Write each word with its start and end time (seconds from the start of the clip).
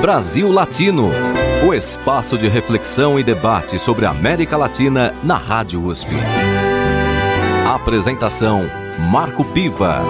Brasil 0.00 0.50
Latino, 0.50 1.10
o 1.62 1.74
espaço 1.74 2.38
de 2.38 2.48
reflexão 2.48 3.20
e 3.20 3.22
debate 3.22 3.78
sobre 3.78 4.06
a 4.06 4.10
América 4.10 4.56
Latina 4.56 5.14
na 5.22 5.36
Rádio 5.36 5.84
USP. 5.84 6.08
Apresentação 7.68 8.62
Marco 9.10 9.44
Piva. 9.44 10.00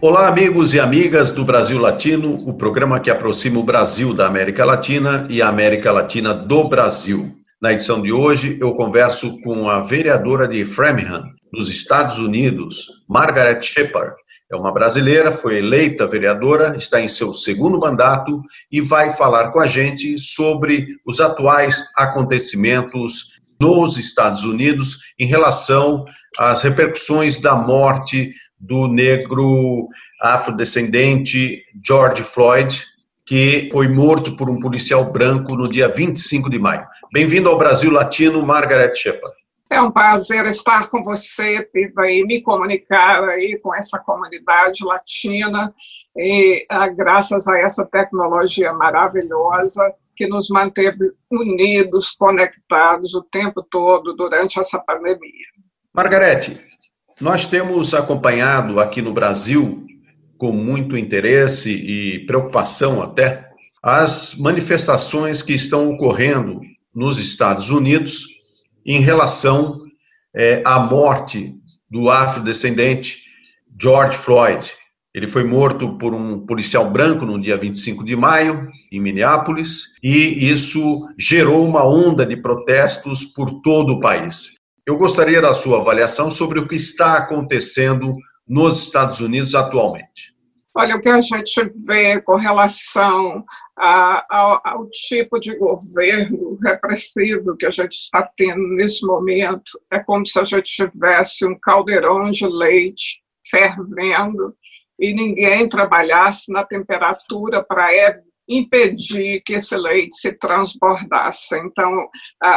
Olá, 0.00 0.28
amigos 0.28 0.72
e 0.72 0.80
amigas 0.80 1.30
do 1.30 1.44
Brasil 1.44 1.78
Latino, 1.78 2.36
o 2.48 2.54
programa 2.54 2.98
que 2.98 3.10
aproxima 3.10 3.60
o 3.60 3.62
Brasil 3.62 4.14
da 4.14 4.26
América 4.26 4.64
Latina 4.64 5.26
e 5.28 5.42
a 5.42 5.48
América 5.48 5.92
Latina 5.92 6.32
do 6.32 6.66
Brasil. 6.70 7.36
Na 7.60 7.74
edição 7.74 8.00
de 8.00 8.10
hoje, 8.10 8.56
eu 8.62 8.72
converso 8.72 9.38
com 9.42 9.68
a 9.68 9.80
vereadora 9.80 10.48
de 10.48 10.64
Framingham, 10.64 11.24
nos 11.52 11.68
Estados 11.68 12.16
Unidos, 12.16 12.86
Margaret 13.06 13.60
Shepard. 13.60 14.14
É 14.50 14.54
uma 14.54 14.72
brasileira, 14.72 15.32
foi 15.32 15.58
eleita 15.58 16.06
vereadora, 16.06 16.76
está 16.76 17.00
em 17.00 17.08
seu 17.08 17.34
segundo 17.34 17.80
mandato 17.80 18.40
e 18.70 18.80
vai 18.80 19.12
falar 19.12 19.50
com 19.50 19.58
a 19.58 19.66
gente 19.66 20.16
sobre 20.18 20.86
os 21.04 21.20
atuais 21.20 21.82
acontecimentos 21.96 23.40
nos 23.60 23.96
Estados 23.96 24.44
Unidos 24.44 24.98
em 25.18 25.26
relação 25.26 26.04
às 26.38 26.62
repercussões 26.62 27.40
da 27.40 27.56
morte 27.56 28.32
do 28.58 28.86
negro 28.86 29.88
afrodescendente 30.22 31.62
George 31.84 32.22
Floyd, 32.22 32.84
que 33.26 33.68
foi 33.72 33.88
morto 33.88 34.36
por 34.36 34.48
um 34.48 34.60
policial 34.60 35.10
branco 35.10 35.56
no 35.56 35.68
dia 35.68 35.88
25 35.88 36.48
de 36.48 36.58
maio. 36.60 36.86
Bem-vindo 37.12 37.48
ao 37.48 37.58
Brasil 37.58 37.90
Latino, 37.90 38.46
Margaret 38.46 38.94
Shepard. 38.94 39.34
É 39.68 39.80
um 39.80 39.90
prazer 39.90 40.46
estar 40.46 40.88
com 40.88 41.02
você, 41.02 41.68
e 41.74 42.24
me 42.24 42.40
comunicar 42.40 43.24
aí 43.28 43.58
com 43.58 43.74
essa 43.74 43.98
comunidade 43.98 44.84
latina, 44.84 45.74
e 46.16 46.64
ah, 46.70 46.88
graças 46.88 47.48
a 47.48 47.58
essa 47.58 47.84
tecnologia 47.84 48.72
maravilhosa 48.72 49.92
que 50.14 50.26
nos 50.28 50.48
manteve 50.48 51.12
unidos, 51.30 52.12
conectados 52.12 53.14
o 53.14 53.22
tempo 53.22 53.62
todo 53.62 54.14
durante 54.14 54.58
essa 54.58 54.78
pandemia. 54.78 55.46
Margarete, 55.92 56.60
nós 57.20 57.46
temos 57.46 57.92
acompanhado 57.92 58.78
aqui 58.78 59.02
no 59.02 59.12
Brasil, 59.12 59.84
com 60.38 60.52
muito 60.52 60.96
interesse 60.96 61.70
e 61.70 62.24
preocupação 62.24 63.02
até, 63.02 63.50
as 63.82 64.34
manifestações 64.36 65.42
que 65.42 65.54
estão 65.54 65.90
ocorrendo 65.90 66.60
nos 66.94 67.18
Estados 67.18 67.70
Unidos 67.70 68.35
em 68.86 69.00
relação 69.00 69.78
é, 70.34 70.62
à 70.64 70.78
morte 70.78 71.54
do 71.90 72.08
afrodescendente 72.08 73.24
George 73.80 74.16
Floyd. 74.16 74.72
Ele 75.14 75.26
foi 75.26 75.44
morto 75.44 75.96
por 75.96 76.14
um 76.14 76.44
policial 76.44 76.90
branco 76.90 77.24
no 77.24 77.40
dia 77.40 77.56
25 77.56 78.04
de 78.04 78.14
maio, 78.14 78.68
em 78.92 79.00
Minneapolis, 79.00 79.94
e 80.02 80.50
isso 80.50 81.08
gerou 81.18 81.66
uma 81.66 81.86
onda 81.86 82.24
de 82.26 82.36
protestos 82.36 83.24
por 83.24 83.62
todo 83.62 83.94
o 83.94 84.00
país. 84.00 84.56
Eu 84.86 84.96
gostaria 84.98 85.40
da 85.40 85.54
sua 85.54 85.80
avaliação 85.80 86.30
sobre 86.30 86.60
o 86.60 86.68
que 86.68 86.76
está 86.76 87.16
acontecendo 87.16 88.14
nos 88.46 88.82
Estados 88.82 89.20
Unidos 89.20 89.54
atualmente. 89.54 90.34
Olha, 90.76 90.96
o 90.96 91.00
que 91.00 91.08
a 91.08 91.20
gente 91.20 91.72
vê 91.86 92.20
com 92.20 92.36
relação 92.36 93.42
a, 93.76 94.26
ao, 94.30 94.60
ao, 94.64 94.90
tipo 94.90 95.38
de 95.38 95.54
governo 95.56 96.58
repressivo 96.62 97.56
que 97.56 97.66
a 97.66 97.70
gente 97.70 97.92
está 97.92 98.22
tendo 98.36 98.66
nesse 98.68 99.04
momento 99.04 99.78
é 99.90 99.98
como 99.98 100.24
se 100.24 100.38
a 100.40 100.44
gente 100.44 100.64
tivesse 100.64 101.44
um 101.44 101.58
caldeirão 101.58 102.30
de 102.30 102.46
leite 102.46 103.22
fervendo 103.48 104.56
e 104.98 105.12
ninguém 105.12 105.68
trabalhasse 105.68 106.50
na 106.50 106.64
temperatura 106.64 107.62
para 107.62 107.92
impedir 108.48 109.42
que 109.44 109.54
esse 109.54 109.76
leite 109.76 110.16
se 110.16 110.32
transbordasse. 110.32 111.58
Então, 111.58 112.08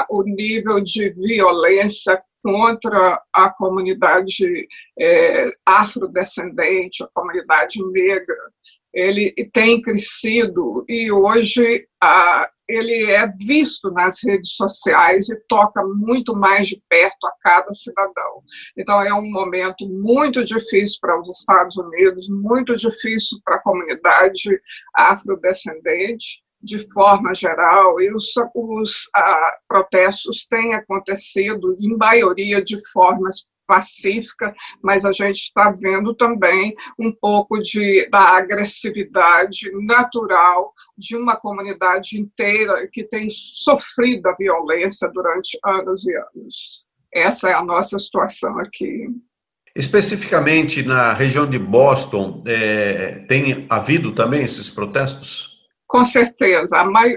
o 0.09 0.23
nível 0.23 0.81
de 0.81 1.09
violência 1.09 2.21
contra 2.41 3.21
a 3.33 3.49
comunidade 3.51 4.67
é, 4.97 5.49
afrodescendente, 5.65 7.03
a 7.03 7.07
comunidade 7.13 7.83
negra, 7.91 8.35
ele 8.93 9.33
tem 9.53 9.81
crescido 9.81 10.83
e 10.87 11.11
hoje 11.11 11.87
ele 12.67 13.11
é 13.11 13.27
visto 13.45 13.91
nas 13.91 14.23
redes 14.23 14.53
sociais 14.53 15.29
e 15.29 15.39
toca 15.47 15.83
muito 15.83 16.35
mais 16.35 16.67
de 16.67 16.81
perto 16.87 17.25
a 17.25 17.33
cada 17.41 17.73
cidadão. 17.73 18.43
Então 18.77 19.01
é 19.01 19.13
um 19.13 19.29
momento 19.31 19.87
muito 19.89 20.45
difícil 20.45 20.97
para 21.01 21.19
os 21.19 21.27
Estados 21.27 21.75
Unidos, 21.77 22.29
muito 22.29 22.75
difícil 22.75 23.39
para 23.43 23.55
a 23.55 23.61
comunidade 23.61 24.59
afrodescendente 24.95 26.43
de 26.61 26.77
forma 26.91 27.33
geral, 27.33 28.01
e 28.01 28.11
os, 28.13 28.33
os 28.53 29.09
ah, 29.15 29.57
protestos 29.67 30.45
têm 30.45 30.73
acontecido, 30.73 31.77
em 31.79 31.95
maioria, 31.95 32.61
de 32.61 32.75
formas 32.91 33.45
pacífica, 33.69 34.51
mas 34.83 35.05
a 35.05 35.11
gente 35.11 35.37
está 35.37 35.69
vendo 35.69 36.15
também 36.15 36.75
um 36.97 37.11
pouco 37.11 37.61
de, 37.61 38.09
da 38.09 38.35
agressividade 38.35 39.71
natural 39.85 40.73
de 40.97 41.15
uma 41.15 41.35
comunidade 41.39 42.19
inteira 42.19 42.89
que 42.91 43.03
tem 43.03 43.27
sofrido 43.29 44.25
a 44.27 44.35
violência 44.35 45.07
durante 45.13 45.59
anos 45.63 46.07
e 46.07 46.15
anos. 46.15 46.85
Essa 47.13 47.49
é 47.49 47.53
a 47.53 47.63
nossa 47.63 47.99
situação 47.99 48.57
aqui. 48.57 49.07
Especificamente 49.75 50.81
na 50.81 51.13
região 51.13 51.47
de 51.47 51.59
Boston, 51.59 52.43
é, 52.47 53.23
tem 53.29 53.67
havido 53.69 54.11
também 54.13 54.43
esses 54.43 54.67
protestos? 54.67 55.59
Com 55.87 56.03
certeza. 56.03 56.75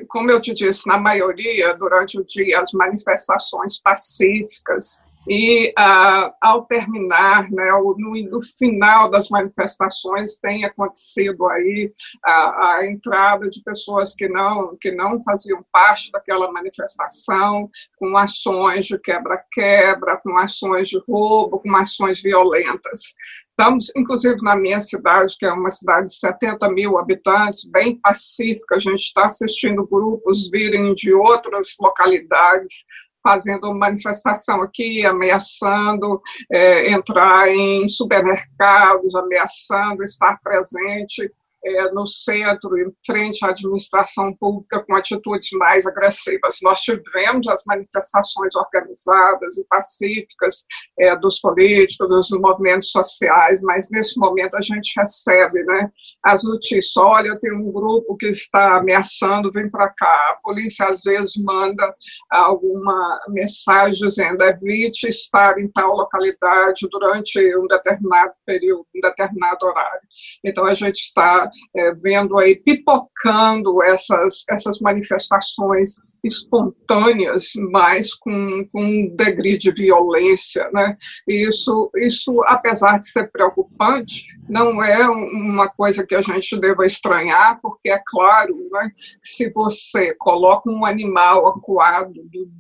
Como 0.09 0.31
eu 0.31 0.41
te 0.41 0.53
disse, 0.53 0.87
na 0.87 0.99
maioria, 0.99 1.75
durante 1.77 2.19
o 2.21 2.25
dia, 2.25 2.61
as 2.61 2.73
manifestações 2.73 3.81
pacíficas 3.81 5.03
e 5.29 5.69
uh, 5.79 6.33
ao 6.41 6.65
terminar, 6.67 7.49
né, 7.51 7.69
no, 7.71 7.97
no, 7.97 8.41
final 8.59 9.11
das 9.11 9.29
manifestações 9.29 10.37
tem 10.37 10.65
acontecido 10.65 11.47
aí 11.49 11.93
a, 12.25 12.77
a, 12.79 12.87
entrada 12.87 13.49
de 13.49 13.63
pessoas 13.63 14.15
que 14.15 14.29
não 14.29 14.77
que 14.81 14.91
não 14.91 15.21
faziam 15.21 15.65
parte 15.73 16.11
daquela 16.11 16.51
manifestação, 16.51 17.71
com 17.97 18.17
ações 18.17 18.87
de 18.87 18.99
quebra-quebra, 18.99 20.21
com 20.23 20.37
ações 20.39 20.89
de 20.89 21.01
roubo, 21.09 21.61
com 21.61 21.77
ações 21.77 22.21
violentas. 22.21 23.15
Estamos, 23.51 23.93
inclusive, 23.95 24.37
na 24.43 24.57
minha 24.57 24.81
cidade, 24.81 25.37
que 25.39 25.47
é 25.47 25.53
uma 25.53 25.71
cidade 25.71 26.09
de 26.09 26.17
70 26.17 26.69
mil 26.71 26.99
habitantes, 26.99 27.69
bem 27.71 27.97
pacífica, 28.01 28.77
a 28.77 28.79
gente 28.79 29.03
está 29.03 29.27
assistindo 29.27 29.87
grupos 29.87 30.51
virem 30.51 30.95
de 30.95 31.13
outras 31.13 31.77
localidades 31.79 32.85
fazendo 33.23 33.73
manifestação 33.75 34.63
aqui, 34.63 35.07
ameaçando 35.07 36.21
é, 36.51 36.91
entrar 36.93 37.49
em 37.49 37.87
supermercados, 37.87 39.15
ameaçando 39.15 40.03
estar 40.03 40.39
presente 40.43 41.31
é, 41.65 41.93
no 41.93 42.07
centro, 42.07 42.77
em 42.79 42.93
frente 43.07 43.45
à 43.45 43.51
administração 43.51 44.35
pública, 44.37 44.83
com 44.85 44.95
atitudes 44.95 45.49
mais 45.53 45.87
agressivas. 45.87 46.59
Nós 46.63 46.81
tivemos 46.81 47.47
as 47.49 47.63
manifestações 47.67 48.55
organizadas 48.57 49.59
e 49.59 49.67
pacíficas 49.69 50.65
é, 50.99 51.17
dos 51.17 51.39
políticos, 51.41 52.09
dos 52.09 52.31
movimentos 52.41 52.91
sociais, 52.91 53.63
mas 53.63 53.89
nesse 53.91 54.19
momento 54.19 54.57
a 54.57 54.61
gente 54.61 54.93
recebe 54.97 55.63
né, 55.65 55.91
as 56.25 56.43
notícias: 56.43 56.97
olha, 56.97 57.39
tem 57.41 57.53
um 57.53 57.71
grupo 57.73 58.17
que 58.17 58.29
está 58.29 58.79
ameaçando, 58.79 59.51
vem 59.53 59.71
para 59.71 59.89
cá. 59.91 60.31
A 60.31 60.41
polícia 60.43 60.89
às 60.89 61.03
vezes 61.03 61.33
manda 61.37 61.95
alguma 62.31 63.21
mensagem 63.29 64.09
dizendo 64.09 64.43
evite 64.43 65.09
estar 65.09 65.59
em 65.59 65.69
tal 65.69 65.95
localidade 65.95 66.89
durante 66.91 67.57
um 67.57 67.67
determinado 67.67 68.33
período, 68.45 68.87
um 68.95 69.01
determinado 69.01 69.67
horário. 69.67 70.01
Então 70.45 70.67
a 70.67 70.75
gente 70.75 70.97
está 70.97 71.52
é, 71.75 71.95
vendo 71.95 72.39
aí 72.39 72.57
pipocando 72.57 73.83
essas, 73.83 74.45
essas 74.51 74.81
manifestações 74.81 75.97
espontâneas, 76.25 77.51
mas 77.71 78.15
com, 78.15 78.67
com 78.71 78.83
um 78.83 79.17
degree 79.17 79.59
de 79.59 79.73
violência. 79.73 80.69
Né? 80.73 80.97
E 81.27 81.49
isso, 81.49 81.91
isso, 81.97 82.43
apesar 82.47 82.99
de 82.99 83.09
ser 83.09 83.31
preocupante, 83.31 84.25
não 84.49 84.83
é 84.83 85.09
uma 85.09 85.69
coisa 85.69 86.07
que 86.07 86.15
a 86.15 86.21
gente 86.21 86.59
deva 86.61 86.87
estranhar, 86.87 87.59
porque 87.61 87.91
é 87.91 88.01
claro, 88.07 88.55
né, 88.71 88.91
se 89.23 89.51
você 89.51 90.15
coloca 90.19 90.71
um 90.71 90.85
animal 90.85 91.47
acuado 91.49 92.13
do, 92.13 92.51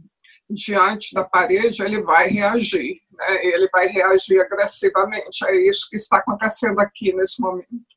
diante 0.51 1.15
da 1.15 1.25
parede, 1.25 1.83
ele 1.83 2.03
vai 2.03 2.29
reagir, 2.29 3.01
né? 3.13 3.47
ele 3.47 3.69
vai 3.73 3.87
reagir 3.87 4.41
agressivamente. 4.41 5.45
É 5.47 5.69
isso 5.69 5.89
que 5.91 5.97
está 5.97 6.19
acontecendo 6.19 6.79
aqui 6.81 7.13
nesse 7.15 7.41
momento. 7.41 7.92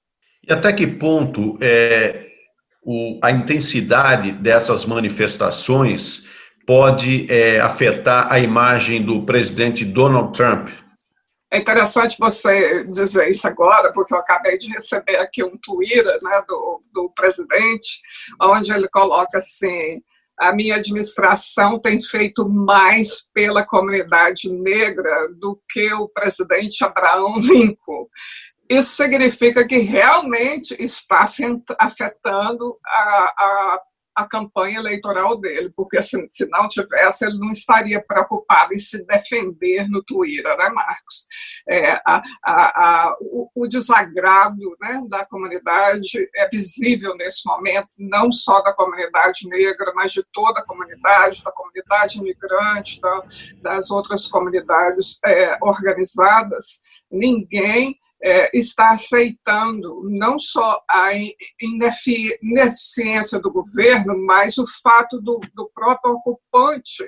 E 0.48 0.54
até 0.54 0.72
que 0.72 0.86
ponto 0.86 1.58
é, 1.62 2.28
o, 2.84 3.20
a 3.24 3.32
intensidade 3.32 4.32
dessas 4.32 4.86
manifestações 4.86 6.28
pode 6.66 7.26
é, 7.32 7.60
afetar 7.60 8.32
a 8.32 8.40
imagem 8.40 9.04
do 9.04 9.26
presidente 9.26 9.84
Donald 9.84 10.34
Trump? 10.34 10.70
É 11.52 11.60
interessante 11.60 12.18
você 12.20 12.86
dizer 12.86 13.30
isso 13.30 13.48
agora, 13.48 13.92
porque 13.94 14.14
eu 14.14 14.18
acabei 14.18 14.58
de 14.58 14.72
receber 14.72 15.18
aqui 15.18 15.44
um 15.44 15.58
Twitter 15.58 16.18
né, 16.22 16.44
do, 16.48 16.82
do 16.94 17.12
presidente, 17.16 18.02
onde 18.42 18.74
ele 18.74 18.90
coloca 18.90 19.38
assim: 19.38 20.02
a 20.40 20.54
minha 20.54 20.76
administração 20.76 21.80
tem 21.80 22.02
feito 22.02 22.50
mais 22.50 23.30
pela 23.34 23.66
comunidade 23.66 24.52
negra 24.52 25.30
do 25.40 25.60
que 25.70 25.94
o 25.94 26.10
presidente 26.10 26.84
Abraão 26.84 27.38
Lincoln. 27.40 28.08
Isso 28.70 28.96
significa 28.96 29.68
que 29.68 29.78
realmente 29.78 30.76
está 30.80 31.28
afetando 31.80 32.78
a, 32.84 33.34
a 33.38 33.80
a 34.16 34.26
campanha 34.26 34.80
eleitoral 34.80 35.38
dele, 35.38 35.72
porque 35.76 36.02
se, 36.02 36.26
se 36.32 36.48
não 36.48 36.70
tivesse, 36.70 37.26
ele 37.26 37.38
não 37.38 37.52
estaria 37.52 38.02
preocupado 38.02 38.74
em 38.74 38.78
se 38.78 39.06
defender 39.06 39.90
no 39.90 40.02
Twitter, 40.02 40.58
né, 40.58 40.70
Marcos? 40.70 41.28
É, 41.68 41.92
a, 42.06 42.22
a, 42.44 43.18
o, 43.20 43.50
o, 43.54 43.68
desagrado 43.68 44.78
né, 44.80 45.02
da 45.10 45.26
comunidade 45.26 46.30
é 46.34 46.48
visível 46.48 47.16
nesse 47.18 47.46
momento, 47.46 47.90
não 48.00 48.32
só 48.32 48.62
da 48.62 48.74
comunidade 48.74 49.50
negra, 49.50 49.92
mas 49.94 50.14
de 50.14 50.24
toda 50.32 50.62
a 50.62 50.66
comunidade, 50.66 51.44
da 51.44 51.52
comunidade 51.52 52.20
imigrante, 52.20 53.02
da, 53.02 53.24
das 53.62 53.92
outras 53.92 54.28
comunidades 54.28 55.20
é, 55.26 55.58
organizadas. 55.62 56.80
Ninguém 57.12 58.00
é, 58.25 58.50
está 58.57 58.89
aceitando 58.89 60.01
não 60.10 60.39
só 60.39 60.81
a 60.89 61.12
ineficiência 62.42 63.39
do 63.39 63.51
governo, 63.51 64.18
mas 64.25 64.57
o 64.57 64.66
fato 64.81 65.22
do, 65.22 65.39
do 65.54 65.69
próprio 65.75 66.16
ocupante 66.16 67.04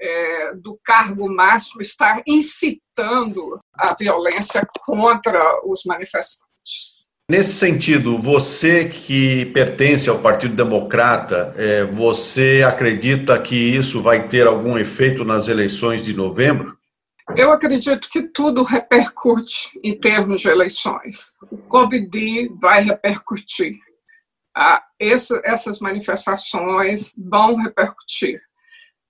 é, 0.00 0.54
do 0.54 0.78
cargo 0.84 1.28
máximo 1.28 1.82
estar 1.82 2.22
incitando 2.24 3.58
a 3.74 3.96
violência 3.98 4.64
contra 4.86 5.40
os 5.66 5.82
manifestantes. 5.84 7.00
Nesse 7.28 7.54
sentido, 7.54 8.16
você 8.16 8.88
que 8.88 9.46
pertence 9.46 10.08
ao 10.08 10.20
Partido 10.20 10.54
Democrata, 10.54 11.52
é, 11.56 11.84
você 11.84 12.64
acredita 12.66 13.36
que 13.40 13.56
isso 13.56 14.00
vai 14.00 14.28
ter 14.28 14.46
algum 14.46 14.78
efeito 14.78 15.24
nas 15.24 15.48
eleições 15.48 16.04
de 16.04 16.14
novembro? 16.14 16.79
Eu 17.36 17.52
acredito 17.52 18.08
que 18.10 18.22
tudo 18.22 18.62
repercute 18.62 19.78
em 19.82 19.98
termos 19.98 20.40
de 20.40 20.48
eleições. 20.48 21.32
O 21.50 21.58
Covid 21.62 22.48
vai 22.60 22.82
repercutir. 22.82 23.78
Ah, 24.56 24.82
esse, 24.98 25.40
essas 25.44 25.78
manifestações 25.78 27.12
vão 27.16 27.56
repercutir. 27.56 28.40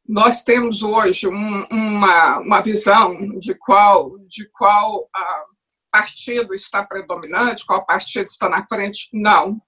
Nós 0.07 0.43
temos 0.43 0.83
hoje 0.83 1.29
um, 1.29 1.67
uma, 1.71 2.39
uma 2.41 2.61
visão 2.61 3.17
de 3.39 3.55
qual, 3.55 4.19
de 4.27 4.49
qual 4.53 5.09
ah, 5.15 5.45
partido 5.91 6.55
está 6.55 6.85
predominante, 6.85 7.65
qual 7.65 7.87
partido 7.87 8.27
está 8.27 8.49
na 8.49 8.67
frente. 8.67 9.09
Não, 9.13 9.61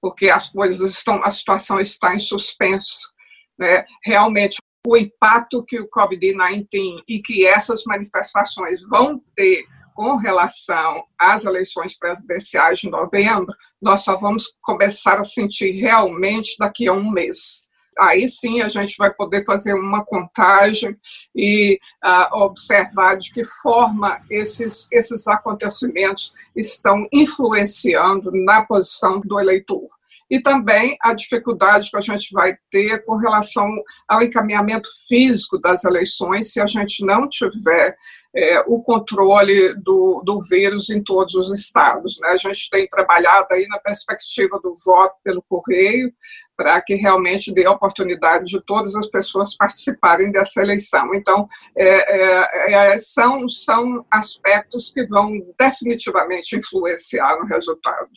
porque 0.00 0.30
as 0.30 0.50
coisas 0.50 0.92
estão, 0.92 1.22
a 1.24 1.30
situação 1.30 1.80
está 1.80 2.14
em 2.14 2.18
suspenso. 2.18 3.12
Né? 3.58 3.84
Realmente, 4.04 4.58
o 4.86 4.96
impacto 4.96 5.64
que 5.64 5.80
o 5.80 5.88
Covid-19 5.88 7.02
e 7.08 7.20
que 7.20 7.44
essas 7.44 7.82
manifestações 7.84 8.80
vão 8.88 9.20
ter 9.34 9.64
com 9.94 10.16
relação 10.16 11.02
às 11.18 11.44
eleições 11.44 11.98
presidenciais 11.98 12.78
de 12.78 12.90
novembro, 12.90 13.52
nós 13.80 14.04
só 14.04 14.16
vamos 14.16 14.54
começar 14.60 15.18
a 15.18 15.24
sentir 15.24 15.72
realmente 15.72 16.56
daqui 16.58 16.86
a 16.86 16.92
um 16.92 17.10
mês. 17.10 17.66
Aí 17.98 18.28
sim 18.28 18.60
a 18.60 18.68
gente 18.68 18.94
vai 18.98 19.12
poder 19.12 19.42
fazer 19.46 19.72
uma 19.72 20.04
contagem 20.04 20.94
e 21.34 21.80
uh, 22.04 22.42
observar 22.42 23.16
de 23.16 23.32
que 23.32 23.42
forma 23.42 24.20
esses, 24.30 24.86
esses 24.92 25.26
acontecimentos 25.26 26.34
estão 26.54 27.08
influenciando 27.10 28.30
na 28.32 28.66
posição 28.66 29.18
do 29.22 29.40
eleitor 29.40 29.86
e 30.30 30.40
também 30.40 30.96
a 31.00 31.14
dificuldade 31.14 31.90
que 31.90 31.96
a 31.96 32.00
gente 32.00 32.32
vai 32.32 32.56
ter 32.70 33.04
com 33.04 33.16
relação 33.16 33.68
ao 34.08 34.22
encaminhamento 34.22 34.88
físico 35.08 35.58
das 35.58 35.84
eleições, 35.84 36.52
se 36.52 36.60
a 36.60 36.66
gente 36.66 37.04
não 37.04 37.28
tiver 37.28 37.96
é, 38.34 38.60
o 38.66 38.82
controle 38.82 39.74
do, 39.82 40.22
do 40.24 40.38
vírus 40.40 40.90
em 40.90 41.02
todos 41.02 41.34
os 41.34 41.58
estados. 41.58 42.18
Né? 42.20 42.28
A 42.28 42.36
gente 42.36 42.68
tem 42.70 42.86
trabalhado 42.86 43.46
aí 43.52 43.66
na 43.66 43.78
perspectiva 43.78 44.60
do 44.62 44.72
voto 44.84 45.16
pelo 45.24 45.42
correio, 45.48 46.12
para 46.56 46.80
que 46.82 46.94
realmente 46.94 47.52
dê 47.52 47.66
a 47.66 47.72
oportunidade 47.72 48.46
de 48.46 48.60
todas 48.64 48.94
as 48.94 49.06
pessoas 49.08 49.56
participarem 49.56 50.32
dessa 50.32 50.62
eleição. 50.62 51.14
Então, 51.14 51.46
é, 51.76 52.72
é, 52.72 52.94
é 52.94 52.98
são, 52.98 53.48
são 53.48 54.04
aspectos 54.10 54.90
que 54.90 55.06
vão 55.06 55.30
definitivamente 55.58 56.56
influenciar 56.56 57.38
no 57.38 57.46
resultado. 57.46 58.08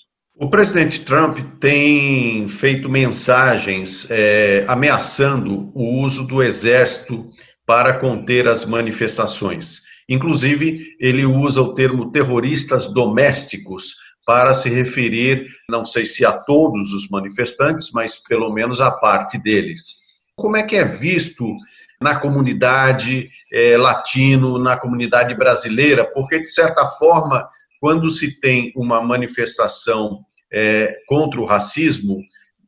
O 0.41 0.50
presidente 0.50 1.01
Trump 1.01 1.38
tem 1.59 2.47
feito 2.47 2.88
mensagens 2.88 4.07
é, 4.09 4.63
ameaçando 4.69 5.69
o 5.75 6.01
uso 6.01 6.25
do 6.25 6.41
exército 6.41 7.25
para 7.65 8.00
conter 8.00 8.47
as 8.47 8.63
manifestações. 8.63 9.81
Inclusive, 10.07 10.95
ele 10.97 11.25
usa 11.25 11.62
o 11.62 11.74
termo 11.74 12.09
terroristas 12.09 12.88
domésticos 12.88 13.95
para 14.25 14.53
se 14.53 14.69
referir, 14.69 15.45
não 15.69 15.86
sei 15.86 16.06
se 16.06 16.25
a 16.25 16.31
todos 16.31 16.94
os 16.94 17.09
manifestantes, 17.09 17.91
mas 17.91 18.18
pelo 18.18 18.50
menos 18.53 18.80
a 18.80 18.91
parte 18.91 19.38
deles. 19.38 19.95
Como 20.38 20.56
é 20.56 20.63
que 20.63 20.77
é 20.77 20.86
visto 20.86 21.53
na 22.00 22.18
comunidade 22.18 23.30
é, 23.51 23.75
latino, 23.75 24.57
na 24.57 24.77
comunidade 24.77 25.36
brasileira? 25.36 26.06
Porque, 26.06 26.39
de 26.39 26.47
certa 26.47 26.86
forma, 26.86 27.45
quando 27.81 28.09
se 28.09 28.39
tem 28.39 28.71
uma 28.74 29.01
manifestação 29.01 30.25
é, 30.51 30.98
contra 31.07 31.40
o 31.40 31.46
racismo, 31.46 32.19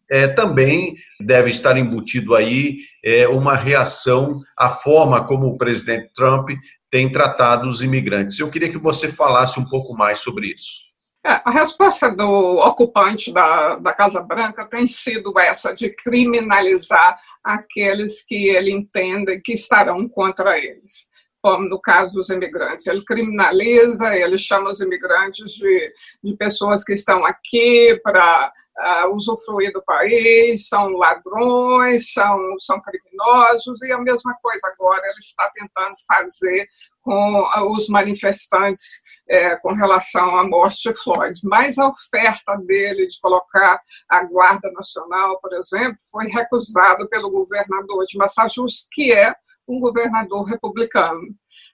é, 0.09 0.27
também 0.27 0.95
deve 1.19 1.49
estar 1.49 1.77
embutido 1.77 2.35
aí 2.35 2.79
é, 3.03 3.27
uma 3.27 3.55
reação 3.55 4.41
à 4.57 4.69
forma 4.69 5.25
como 5.25 5.47
o 5.47 5.57
presidente 5.57 6.11
Trump 6.13 6.49
tem 6.89 7.09
tratado 7.09 7.67
os 7.67 7.81
imigrantes. 7.81 8.37
Eu 8.37 8.49
queria 8.49 8.69
que 8.69 8.77
você 8.77 9.07
falasse 9.07 9.57
um 9.57 9.65
pouco 9.65 9.95
mais 9.95 10.19
sobre 10.19 10.47
isso. 10.47 10.91
É, 11.25 11.39
a 11.45 11.51
resposta 11.51 12.09
do 12.09 12.57
ocupante 12.57 13.31
da, 13.31 13.77
da 13.77 13.93
Casa 13.93 14.21
Branca 14.21 14.65
tem 14.65 14.87
sido 14.87 15.37
essa, 15.39 15.73
de 15.73 15.95
criminalizar 15.95 17.17
aqueles 17.43 18.23
que 18.23 18.49
ele 18.49 18.71
entende 18.71 19.39
que 19.39 19.53
estarão 19.53 20.09
contra 20.09 20.57
eles 20.57 21.10
como 21.41 21.67
no 21.67 21.81
caso 21.81 22.13
dos 22.13 22.29
imigrantes. 22.29 22.85
Ele 22.87 23.03
criminaliza, 23.03 24.15
ele 24.15 24.37
chama 24.37 24.71
os 24.71 24.79
imigrantes 24.79 25.51
de, 25.53 25.93
de 26.23 26.37
pessoas 26.37 26.83
que 26.83 26.93
estão 26.93 27.25
aqui 27.25 27.99
para 28.03 28.51
uh, 28.79 29.15
usufruir 29.15 29.71
do 29.73 29.83
país, 29.83 30.67
são 30.67 30.89
ladrões, 30.91 32.13
são, 32.13 32.37
são 32.59 32.81
criminosos, 32.81 33.81
e 33.81 33.91
a 33.91 33.97
mesma 33.97 34.35
coisa 34.41 34.67
agora 34.67 35.01
ele 35.05 35.19
está 35.19 35.49
tentando 35.53 35.93
fazer 36.07 36.67
com 37.01 37.43
os 37.73 37.87
manifestantes 37.87 39.01
é, 39.27 39.55
com 39.55 39.73
relação 39.73 40.37
à 40.37 40.47
morte 40.47 40.89
de 40.89 40.95
Floyd. 41.01 41.39
Mas 41.43 41.77
a 41.77 41.87
oferta 41.87 42.55
dele 42.57 43.07
de 43.07 43.19
colocar 43.19 43.81
a 44.07 44.23
Guarda 44.25 44.71
Nacional, 44.71 45.39
por 45.39 45.51
exemplo, 45.53 45.97
foi 46.11 46.27
recusada 46.27 47.07
pelo 47.07 47.31
governador 47.31 48.05
de 48.05 48.17
Massachusetts, 48.17 48.87
que 48.91 49.11
é 49.11 49.33
um 49.71 49.79
governador 49.79 50.43
republicano. 50.43 51.21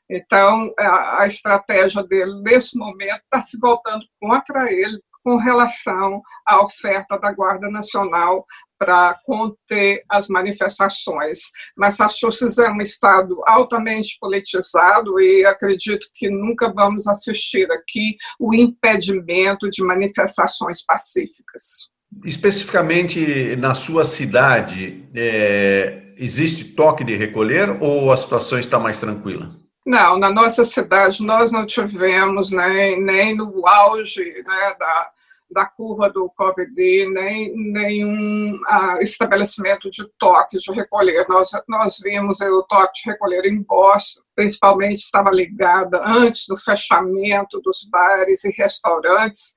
Então, 0.09 0.71
a, 0.79 1.27
estratégia 1.27 2.01
dele, 2.03 2.41
nesse 2.41 2.77
momento, 2.77 3.21
está 3.23 3.41
se 3.41 3.57
voltando 3.59 4.05
contra 4.21 4.71
ele 4.71 4.97
com 5.23 5.35
relação 5.35 6.21
à 6.45 6.61
oferta 6.61 7.17
da 7.17 7.31
Guarda 7.33 7.69
Nacional 7.69 8.45
para 8.79 9.19
conter 9.25 10.03
as 10.09 10.27
manifestações. 10.27 11.51
Massachusetts 11.75 12.57
é 12.57 12.69
um 12.69 12.79
estado 12.79 13.41
altamente 13.45 14.17
politizado 14.19 15.19
e 15.19 15.45
acredito 15.45 16.07
que 16.13 16.29
nunca 16.29 16.71
vamos 16.71 17.07
assistir 17.07 17.69
aqui 17.71 18.15
o 18.39 18.53
impedimento 18.53 19.69
de 19.69 19.83
manifestações 19.83 20.85
pacíficas. 20.85 21.89
Especificamente 22.23 23.55
na 23.57 23.75
sua 23.75 24.05
cidade, 24.05 25.03
é, 25.13 26.06
existe 26.19 26.65
toque 26.65 27.03
de 27.03 27.15
recolher 27.15 27.81
ou 27.81 28.11
a 28.11 28.17
situação 28.17 28.59
está 28.59 28.79
mais 28.79 28.99
tranquila? 28.99 29.51
Não, 29.85 30.17
na 30.17 30.29
nossa 30.29 30.65
cidade 30.65 31.25
nós 31.25 31.51
não 31.51 31.65
tivemos 31.65 32.51
nem, 32.51 33.01
nem 33.01 33.35
no 33.35 33.65
auge 33.65 34.43
né, 34.45 34.75
da, 34.77 35.11
da 35.49 35.65
curva 35.65 36.09
do 36.09 36.29
Covid, 36.35 37.09
nem 37.09 37.55
nenhum 37.55 38.59
uh, 38.69 39.01
estabelecimento 39.01 39.89
de 39.89 40.05
toque 40.19 40.57
de 40.57 40.71
recolher. 40.73 41.25
Nós, 41.29 41.51
nós 41.69 41.99
vimos 42.03 42.41
o 42.41 42.63
toque 42.63 43.01
de 43.01 43.11
recolher 43.11 43.45
em 43.45 43.61
Boston, 43.61 44.21
principalmente 44.35 44.97
estava 44.97 45.31
ligada 45.31 46.03
antes 46.05 46.45
do 46.47 46.57
fechamento 46.57 47.61
dos 47.61 47.87
bares 47.89 48.43
e 48.43 48.51
restaurantes, 48.51 49.55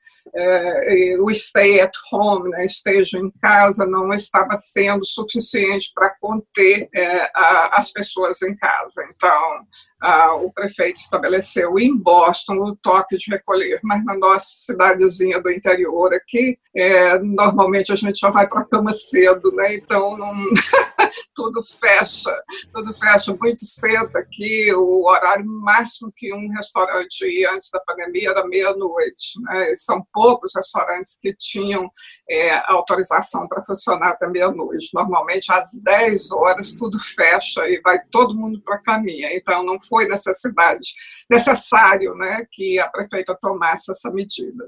o 1.21 1.31
stay 1.35 1.81
at 1.81 1.93
home, 2.13 2.51
né, 2.51 2.65
esteja 2.65 3.19
em 3.19 3.31
casa, 3.41 3.87
não 3.87 4.13
estava 4.13 4.57
sendo 4.57 5.05
suficiente 5.05 5.91
para 5.95 6.15
conter 6.21 6.89
é, 6.95 7.31
as 7.73 7.91
pessoas 7.91 8.41
em 8.43 8.57
casa. 8.57 9.03
Então, 9.15 9.67
ah, 10.01 10.35
o 10.35 10.53
prefeito 10.53 10.97
estabeleceu 10.97 11.79
em 11.79 11.97
Boston 11.97 12.55
o 12.55 12.77
toque 12.77 13.17
de 13.17 13.31
recolher, 13.31 13.81
mas 13.83 14.05
na 14.05 14.17
nossa 14.17 14.47
cidadezinha 14.49 15.43
do 15.43 15.51
interior 15.51 16.13
aqui, 16.15 16.59
é, 16.75 17.19
normalmente 17.19 17.93
a 17.93 17.97
gente 17.97 18.19
já 18.19 18.31
vai 18.31 18.47
para 18.49 18.61
a 18.63 18.65
cama 18.65 18.93
cedo, 18.93 19.53
né? 19.53 19.75
Então 19.75 20.17
não, 20.17 20.33
tudo 21.35 21.63
fecha, 21.63 22.33
tudo 22.73 22.93
fecha 22.93 23.37
muito 23.41 23.65
cedo 23.65 24.17
aqui. 24.17 24.73
O 24.75 25.09
horário 25.09 25.45
máximo 25.47 26.13
que 26.17 26.33
um 26.33 26.49
restaurante 26.53 27.27
ia 27.27 27.53
antes 27.53 27.71
da 27.73 27.81
pandemia 27.81 28.31
era 28.31 28.47
meia-noite. 28.47 29.41
Né? 29.43 29.75
São 29.77 30.05
poucos 30.13 30.53
restaurantes 30.55 31.19
que 31.21 31.35
tinham 31.35 31.91
é, 32.29 32.63
autorização 32.71 33.49
para 33.49 33.63
funcionar 33.63 34.11
até 34.11 34.29
meia-noite. 34.29 34.91
Normalmente 34.95 35.53
às 35.53 35.81
10 35.83 36.31
horas 36.33 36.73
tudo 36.73 36.99
fecha 36.99 37.67
e 37.69 37.81
vai 37.81 37.99
todo 38.11 38.37
mundo 38.37 38.61
para 38.63 38.77
a 38.77 38.83
caminha. 38.83 39.35
Então 39.35 39.65
não 39.65 39.79
foi 39.91 40.07
necessidade 40.07 40.95
necessário 41.29 42.15
né, 42.15 42.47
que 42.51 42.79
a 42.79 42.89
prefeita 42.89 43.37
tomasse 43.41 43.91
essa 43.91 44.11
medida. 44.11 44.65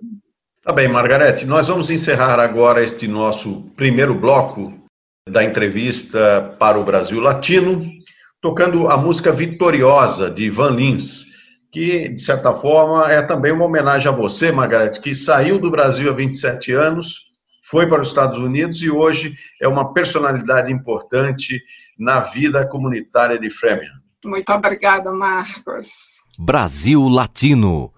Tá 0.62 0.72
bem, 0.72 0.88
Margarete, 0.88 1.46
nós 1.46 1.68
vamos 1.68 1.90
encerrar 1.90 2.38
agora 2.38 2.84
este 2.84 3.08
nosso 3.08 3.62
primeiro 3.76 4.14
bloco 4.14 4.72
da 5.28 5.42
entrevista 5.42 6.54
para 6.58 6.78
o 6.78 6.84
Brasil 6.84 7.20
Latino, 7.20 7.84
tocando 8.40 8.88
a 8.88 8.96
música 8.96 9.32
Vitoriosa 9.32 10.30
de 10.30 10.50
Van 10.50 10.70
Lins, 10.70 11.32
que, 11.70 12.08
de 12.08 12.20
certa 12.20 12.52
forma, 12.52 13.10
é 13.10 13.22
também 13.22 13.52
uma 13.52 13.64
homenagem 13.64 14.08
a 14.08 14.14
você, 14.14 14.52
Margarete, 14.52 15.00
que 15.00 15.14
saiu 15.14 15.58
do 15.58 15.70
Brasil 15.70 16.10
há 16.10 16.12
27 16.12 16.72
anos, 16.72 17.32
foi 17.62 17.88
para 17.88 18.02
os 18.02 18.08
Estados 18.08 18.38
Unidos 18.38 18.82
e 18.82 18.90
hoje 18.90 19.34
é 19.60 19.66
uma 19.66 19.94
personalidade 19.94 20.72
importante 20.72 21.62
na 21.98 22.20
vida 22.20 22.66
comunitária 22.66 23.38
de 23.38 23.48
Framingham. 23.48 24.01
Muito 24.24 24.52
obrigada, 24.52 25.12
Marcos. 25.12 26.22
Brasil 26.38 27.08
Latino. 27.08 27.92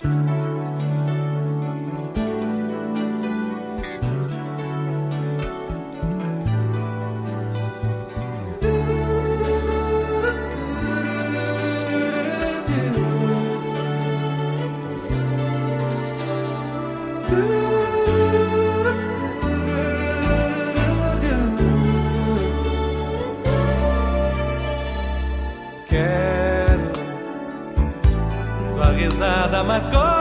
let's 29.84 29.94
go. 29.94 30.13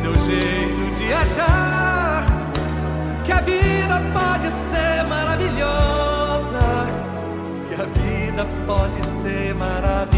seu 0.00 0.14
jeito 0.14 0.98
de 0.98 1.12
achar 1.12 2.24
que 3.24 3.32
a 3.32 3.40
vida 3.42 4.00
pode 4.14 4.48
ser 4.50 5.04
maravilhosa, 5.06 6.60
que 7.68 7.74
a 7.74 7.84
vida 7.84 8.46
pode 8.66 9.06
ser 9.06 9.54
maravilhosa. 9.54 10.09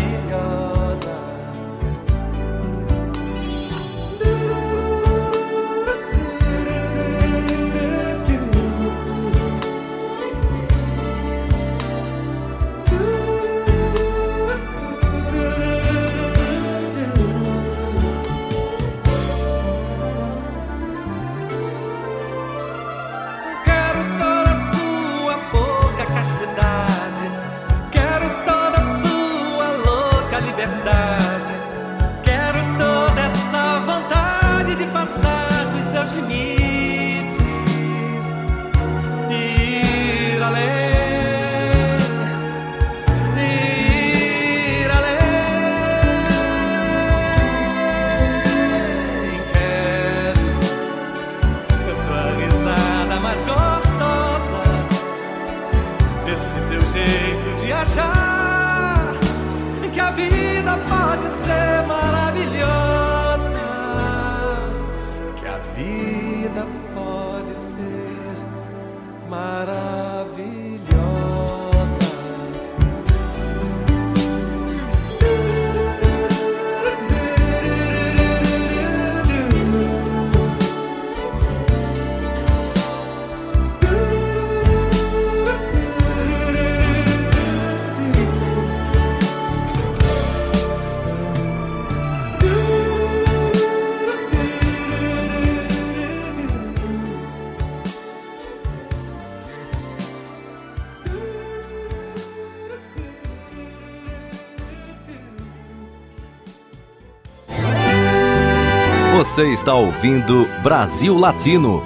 Você 109.33 109.51
está 109.51 109.75
ouvindo 109.75 110.47
Brasil 110.62 111.17
Latino, 111.17 111.83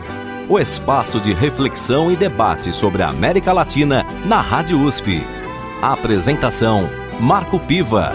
o 0.49 0.59
espaço 0.59 1.21
de 1.21 1.33
reflexão 1.33 2.11
e 2.11 2.17
debate 2.17 2.73
sobre 2.73 3.05
a 3.05 3.09
América 3.09 3.53
Latina 3.53 4.05
na 4.25 4.41
Rádio 4.41 4.81
USP. 4.81 5.23
A 5.81 5.93
apresentação: 5.93 6.91
Marco 7.21 7.61
Piva. 7.61 8.11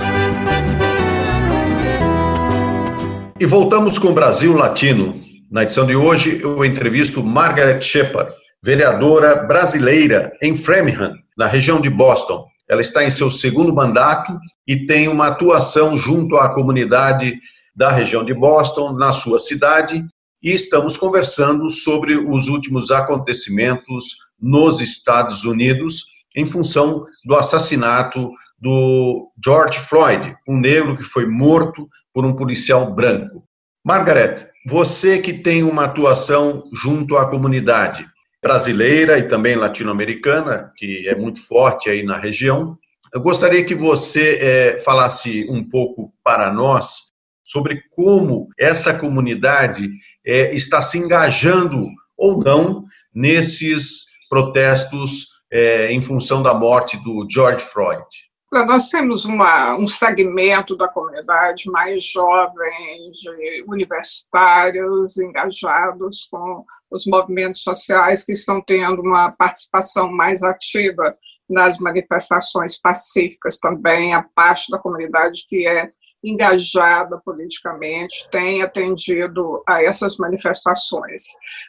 E 3.39 3.45
voltamos 3.45 3.97
com 3.97 4.13
Brasil 4.13 4.53
Latino. 4.53 5.15
Na 5.50 5.63
edição 5.63 5.85
de 5.85 5.95
hoje, 5.95 6.41
eu 6.43 6.65
entrevisto 6.65 7.23
Margaret 7.23 7.79
Shepard, 7.79 8.33
vereadora 8.61 9.47
brasileira 9.47 10.33
em 10.41 10.57
Framingham, 10.57 11.13
na 11.38 11.47
região 11.47 11.79
de 11.79 11.89
Boston. 11.89 12.45
Ela 12.69 12.81
está 12.81 13.01
em 13.01 13.09
seu 13.09 13.31
segundo 13.31 13.73
mandato 13.73 14.38
e 14.67 14.85
tem 14.85 15.07
uma 15.07 15.27
atuação 15.27 15.95
junto 15.95 16.35
à 16.35 16.50
comunidade 16.50 17.39
da 17.75 17.89
região 17.89 18.23
de 18.23 18.33
Boston, 18.33 18.93
na 18.93 19.11
sua 19.11 19.39
cidade, 19.39 20.03
e 20.41 20.51
estamos 20.51 20.97
conversando 20.97 21.69
sobre 21.69 22.15
os 22.15 22.47
últimos 22.47 22.91
acontecimentos 22.91 24.15
nos 24.39 24.81
Estados 24.81 25.43
Unidos 25.43 26.05
em 26.35 26.45
função 26.45 27.05
do 27.25 27.35
assassinato 27.35 28.31
do 28.59 29.29
George 29.43 29.79
Floyd, 29.79 30.35
um 30.47 30.57
negro 30.57 30.97
que 30.97 31.03
foi 31.03 31.25
morto 31.25 31.87
por 32.13 32.25
um 32.25 32.35
policial 32.35 32.93
branco. 32.93 33.43
Margaret, 33.85 34.47
você 34.65 35.19
que 35.19 35.41
tem 35.41 35.63
uma 35.63 35.85
atuação 35.85 36.63
junto 36.73 37.17
à 37.17 37.27
comunidade 37.27 38.07
brasileira 38.41 39.17
e 39.17 39.27
também 39.27 39.55
latino-americana, 39.55 40.71
que 40.75 41.07
é 41.07 41.15
muito 41.15 41.45
forte 41.45 41.89
aí 41.89 42.03
na 42.03 42.17
região, 42.17 42.77
eu 43.13 43.21
gostaria 43.21 43.63
que 43.65 43.75
você 43.75 44.39
é, 44.41 44.79
falasse 44.79 45.45
um 45.49 45.67
pouco 45.67 46.13
para 46.23 46.51
nós 46.53 47.10
sobre 47.51 47.84
como 47.91 48.48
essa 48.58 48.98
comunidade 48.98 49.89
é, 50.25 50.55
está 50.55 50.81
se 50.81 50.98
engajando 50.98 51.86
ou 52.17 52.41
não 52.41 52.86
nesses 53.13 54.05
protestos 54.29 55.27
é, 55.51 55.91
em 55.91 56.01
função 56.01 56.41
da 56.41 56.53
morte 56.53 56.96
do 57.03 57.27
George 57.29 57.65
Floyd. 57.65 58.05
Nós 58.53 58.89
temos 58.89 59.24
uma, 59.24 59.77
um 59.77 59.88
segmento 59.88 60.75
da 60.75 60.88
comunidade 60.88 61.70
mais 61.72 62.03
jovem, 62.03 63.12
de 63.12 63.63
universitários 63.65 65.17
engajados 65.17 66.27
com 66.29 66.65
os 66.89 67.05
movimentos 67.05 67.63
sociais 67.63 68.25
que 68.25 68.34
estão 68.34 68.62
tendo 68.62 69.01
uma 69.01 69.31
participação 69.31 70.12
mais 70.12 70.43
ativa 70.43 71.15
nas 71.51 71.77
manifestações 71.77 72.79
pacíficas 72.79 73.60
também, 73.60 74.13
a 74.13 74.24
parte 74.24 74.72
da 74.72 74.79
comunidade 74.79 75.46
que 75.48 75.67
é 75.67 75.91
engajada 76.24 77.20
politicamente, 77.25 78.29
tem 78.31 78.62
atendido 78.62 79.63
a 79.67 79.84
essas 79.84 80.17
manifestações, 80.17 81.24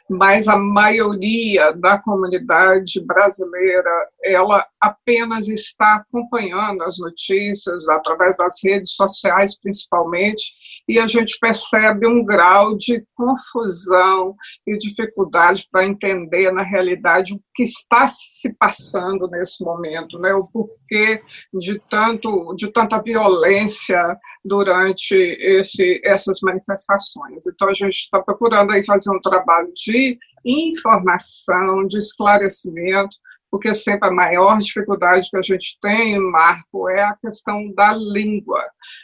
mas 0.09 0.47
a 0.47 0.55
maioria 0.55 1.71
da 1.73 1.97
comunidade 1.97 3.03
brasileira, 3.05 3.89
ela 4.23 4.65
apenas 4.79 5.47
está 5.47 5.95
acompanhando 5.95 6.83
as 6.83 6.99
notícias 6.99 7.87
através 7.87 8.37
das 8.37 8.55
redes 8.63 8.91
sociais, 8.91 9.59
principalmente, 9.59 10.53
e 10.87 10.99
a 10.99 11.07
gente 11.07 11.37
percebe 11.39 12.05
um 12.05 12.23
grau 12.23 12.77
de 12.77 13.03
confusão 13.15 14.35
e 14.67 14.77
dificuldade 14.77 15.67
para 15.71 15.85
entender 15.85 16.51
na 16.51 16.63
realidade 16.63 17.33
o 17.33 17.41
que 17.55 17.63
está 17.63 18.07
se 18.07 18.53
passando 18.55 19.27
nesse 19.29 19.63
momento, 19.63 19.72
né? 20.19 20.33
O 20.33 20.45
porquê 20.45 21.21
de 21.53 21.79
tanto 21.89 22.53
de 22.55 22.71
tanta 22.71 23.01
violência 23.01 24.17
durante 24.43 25.15
esse, 25.15 26.01
essas 26.03 26.39
manifestações. 26.41 27.45
Então, 27.47 27.69
a 27.69 27.73
gente 27.73 27.95
está 27.95 28.21
procurando 28.21 28.71
aí 28.71 28.85
fazer 28.85 29.11
um 29.11 29.21
trabalho 29.21 29.71
de 29.73 30.17
informação, 30.45 31.85
de 31.87 31.97
esclarecimento, 31.97 33.15
porque 33.53 33.71
sempre 33.71 34.09
a 34.09 34.11
maior 34.11 34.57
dificuldade 34.57 35.29
que 35.29 35.37
a 35.37 35.41
gente 35.43 35.77
tem, 35.79 36.17
Marco, 36.17 36.89
é 36.89 37.03
a 37.03 37.15
questão 37.15 37.71
da 37.75 37.93
língua. 37.93 38.59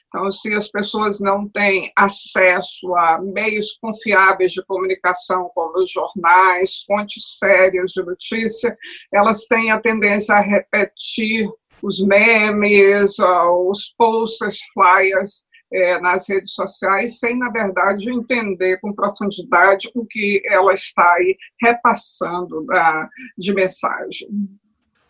Então, 0.08 0.32
se 0.32 0.52
as 0.56 0.68
pessoas 0.68 1.20
não 1.20 1.48
têm 1.48 1.92
acesso 1.96 2.96
a 2.96 3.22
meios 3.22 3.78
confiáveis 3.80 4.54
de 4.54 4.66
comunicação, 4.66 5.52
como 5.54 5.78
os 5.78 5.92
jornais, 5.92 6.84
fontes 6.88 7.38
sérias 7.38 7.92
de 7.92 8.02
notícia, 8.02 8.76
elas 9.14 9.46
têm 9.46 9.70
a 9.70 9.80
tendência 9.80 10.34
a 10.34 10.42
repetir 10.42 11.48
os 11.84 12.04
memes, 12.04 13.18
os 13.20 13.94
posters, 14.00 14.58
flyers 14.74 15.46
é, 15.72 16.00
nas 16.00 16.28
redes 16.28 16.54
sociais, 16.54 17.20
sem, 17.20 17.38
na 17.38 17.50
verdade, 17.50 18.12
entender 18.12 18.80
com 18.80 18.94
profundidade 18.94 19.90
o 19.96 20.06
que 20.06 20.42
ela 20.46 20.74
está 20.74 21.14
aí 21.16 21.38
repassando 21.62 22.66
da, 22.66 23.08
de 23.38 23.54
mensagem. 23.54 24.30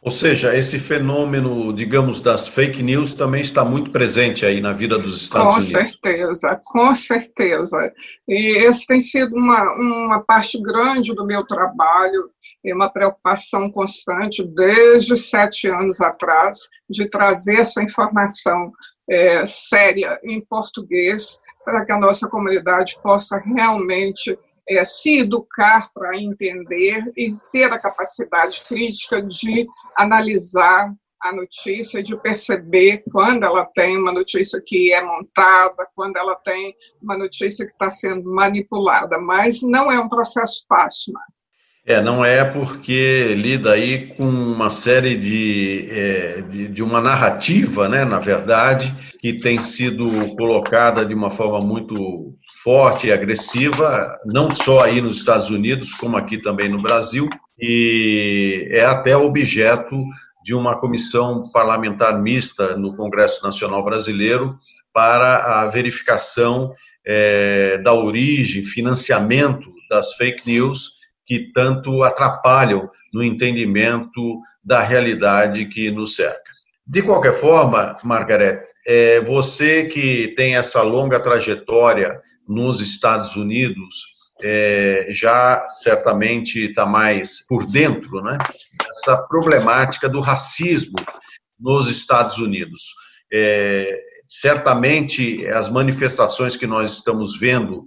Ou 0.02 0.12
seja, 0.12 0.56
esse 0.56 0.80
fenômeno, 0.80 1.74
digamos, 1.74 2.22
das 2.22 2.48
fake 2.48 2.82
news 2.82 3.14
também 3.14 3.42
está 3.42 3.66
muito 3.66 3.92
presente 3.92 4.46
aí 4.46 4.62
na 4.62 4.72
vida 4.72 4.98
dos 4.98 5.22
Estados 5.22 5.56
com 5.56 5.60
Unidos. 5.60 5.74
Com 5.74 5.80
certeza, 5.82 6.60
com 6.68 6.96
certeza. 6.96 7.94
E 8.26 8.66
esse 8.66 8.88
tem 8.88 9.02
sido 9.02 9.36
uma, 9.36 9.62
uma 9.74 10.22
parte 10.22 10.62
grande 10.62 11.14
do 11.14 11.26
meu 11.26 11.46
trabalho 11.46 12.30
e 12.64 12.74
uma 12.74 12.90
preocupação 12.90 13.70
constante 13.72 14.42
desde 14.42 15.18
sete 15.18 15.68
anos 15.68 16.00
atrás 16.00 16.60
de 16.90 17.10
trazer 17.10 17.60
essa 17.60 17.84
informação 17.84 18.72
é, 19.10 19.46
séria 19.46 20.20
em 20.24 20.40
português 20.42 21.40
para 21.66 21.86
que 21.86 21.92
a 21.92 22.00
nossa 22.00 22.28
comunidade 22.28 22.98
possa 23.02 23.38
realmente 23.38 24.38
é, 24.68 24.84
se 24.84 25.20
educar 25.20 25.92
para 25.94 26.18
entender 26.18 27.12
e 27.18 27.32
ter 27.52 27.72
a 27.72 27.80
capacidade 27.80 28.64
crítica 28.66 29.22
de 29.22 29.68
analisar 29.98 30.94
a 31.22 31.34
notícia, 31.34 32.02
de 32.02 32.18
perceber 32.18 33.04
quando 33.12 33.44
ela 33.44 33.66
tem 33.66 33.98
uma 33.98 34.14
notícia 34.14 34.62
que 34.66 34.94
é 34.94 35.04
montada, 35.04 35.88
quando 35.94 36.16
ela 36.16 36.36
tem 36.38 36.74
uma 37.02 37.18
notícia 37.18 37.66
que 37.66 37.74
está 37.74 37.92
sendo 37.92 38.32
manipulada. 38.32 39.18
Mas 39.20 39.62
não 39.62 39.92
é 39.92 40.00
um 40.00 40.08
processo 40.08 40.66
fácil, 40.68 41.14
Marcos. 41.14 41.39
É, 41.90 42.00
não 42.00 42.24
é 42.24 42.46
porque 42.46 43.34
lida 43.36 43.72
aí 43.72 44.14
com 44.14 44.24
uma 44.24 44.70
série 44.70 45.18
de, 45.18 45.90
é, 45.90 46.42
de, 46.44 46.68
de, 46.68 46.84
uma 46.84 47.02
narrativa, 47.02 47.90
né, 47.90 48.06
na 48.06 48.20
verdade, 48.20 48.94
que 49.20 49.34
tem 49.34 49.60
sido 49.60 50.06
colocada 50.36 51.04
de 51.04 51.16
uma 51.16 51.32
forma 51.32 51.60
muito 51.60 52.36
forte 52.64 53.08
e 53.08 53.12
agressiva, 53.12 54.16
não 54.24 54.54
só 54.54 54.84
aí 54.84 55.02
nos 55.02 55.18
Estados 55.18 55.50
Unidos, 55.50 55.92
como 55.92 56.16
aqui 56.16 56.38
também 56.38 56.70
no 56.70 56.80
Brasil, 56.80 57.28
e 57.60 58.68
é 58.70 58.86
até 58.86 59.18
objeto 59.18 59.96
de 60.44 60.54
uma 60.54 60.80
comissão 60.80 61.50
parlamentar 61.52 62.22
mista 62.22 62.78
no 62.78 62.96
Congresso 62.96 63.44
Nacional 63.44 63.84
Brasileiro 63.84 64.56
para 64.94 65.62
a 65.62 65.66
verificação 65.66 66.72
é, 67.04 67.80
da 67.80 67.96
origem, 67.96 68.64
financiamento 68.64 69.74
das 69.90 70.14
fake 70.14 70.44
news 70.46 70.99
que 71.30 71.52
tanto 71.54 72.02
atrapalham 72.02 72.90
no 73.14 73.24
entendimento 73.24 74.42
da 74.64 74.82
realidade 74.82 75.68
que 75.68 75.92
nos 75.92 76.16
cerca. 76.16 76.50
De 76.88 77.04
qualquer 77.04 77.34
forma, 77.34 77.96
Margaret, 78.04 78.64
é, 78.84 79.22
você 79.22 79.84
que 79.84 80.34
tem 80.36 80.56
essa 80.56 80.82
longa 80.82 81.20
trajetória 81.20 82.20
nos 82.48 82.82
Estados 82.82 83.36
Unidos, 83.36 84.08
é, 84.42 85.10
já 85.12 85.68
certamente 85.68 86.66
está 86.66 86.88
mais 86.88 87.46
por 87.48 87.68
dentro 87.68 88.24
né, 88.24 88.40
dessa 88.88 89.16
problemática 89.28 90.10
do 90.10 90.22
racismo 90.22 90.98
nos 91.60 91.92
Estados 91.92 92.40
Unidos. 92.40 92.96
É, 93.32 94.02
certamente 94.28 95.46
as 95.46 95.70
manifestações 95.70 96.58
que 96.58 96.66
nós 96.66 96.92
estamos 96.92 97.38
vendo 97.38 97.84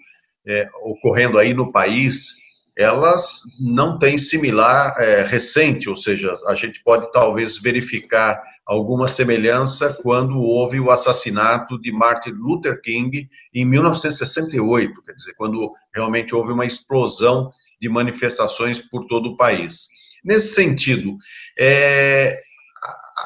é, 0.46 0.68
ocorrendo 0.84 1.40
aí 1.40 1.52
no 1.52 1.72
país 1.72 2.41
elas 2.76 3.42
não 3.60 3.98
têm 3.98 4.16
similar 4.16 4.94
é, 4.98 5.22
recente, 5.24 5.88
ou 5.88 5.96
seja, 5.96 6.34
a 6.46 6.54
gente 6.54 6.82
pode 6.82 7.10
talvez 7.12 7.60
verificar 7.60 8.42
alguma 8.64 9.08
semelhança 9.08 9.92
quando 10.02 10.40
houve 10.40 10.80
o 10.80 10.90
assassinato 10.90 11.78
de 11.80 11.92
Martin 11.92 12.30
Luther 12.30 12.80
King 12.80 13.28
em 13.54 13.64
1968, 13.64 15.02
quer 15.02 15.12
dizer, 15.12 15.34
quando 15.34 15.72
realmente 15.94 16.34
houve 16.34 16.52
uma 16.52 16.64
explosão 16.64 17.50
de 17.80 17.88
manifestações 17.88 18.78
por 18.78 19.06
todo 19.06 19.30
o 19.30 19.36
país. 19.36 19.88
Nesse 20.24 20.54
sentido, 20.54 21.16
é, 21.58 22.40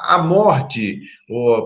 a 0.03 0.17
morte 0.17 0.99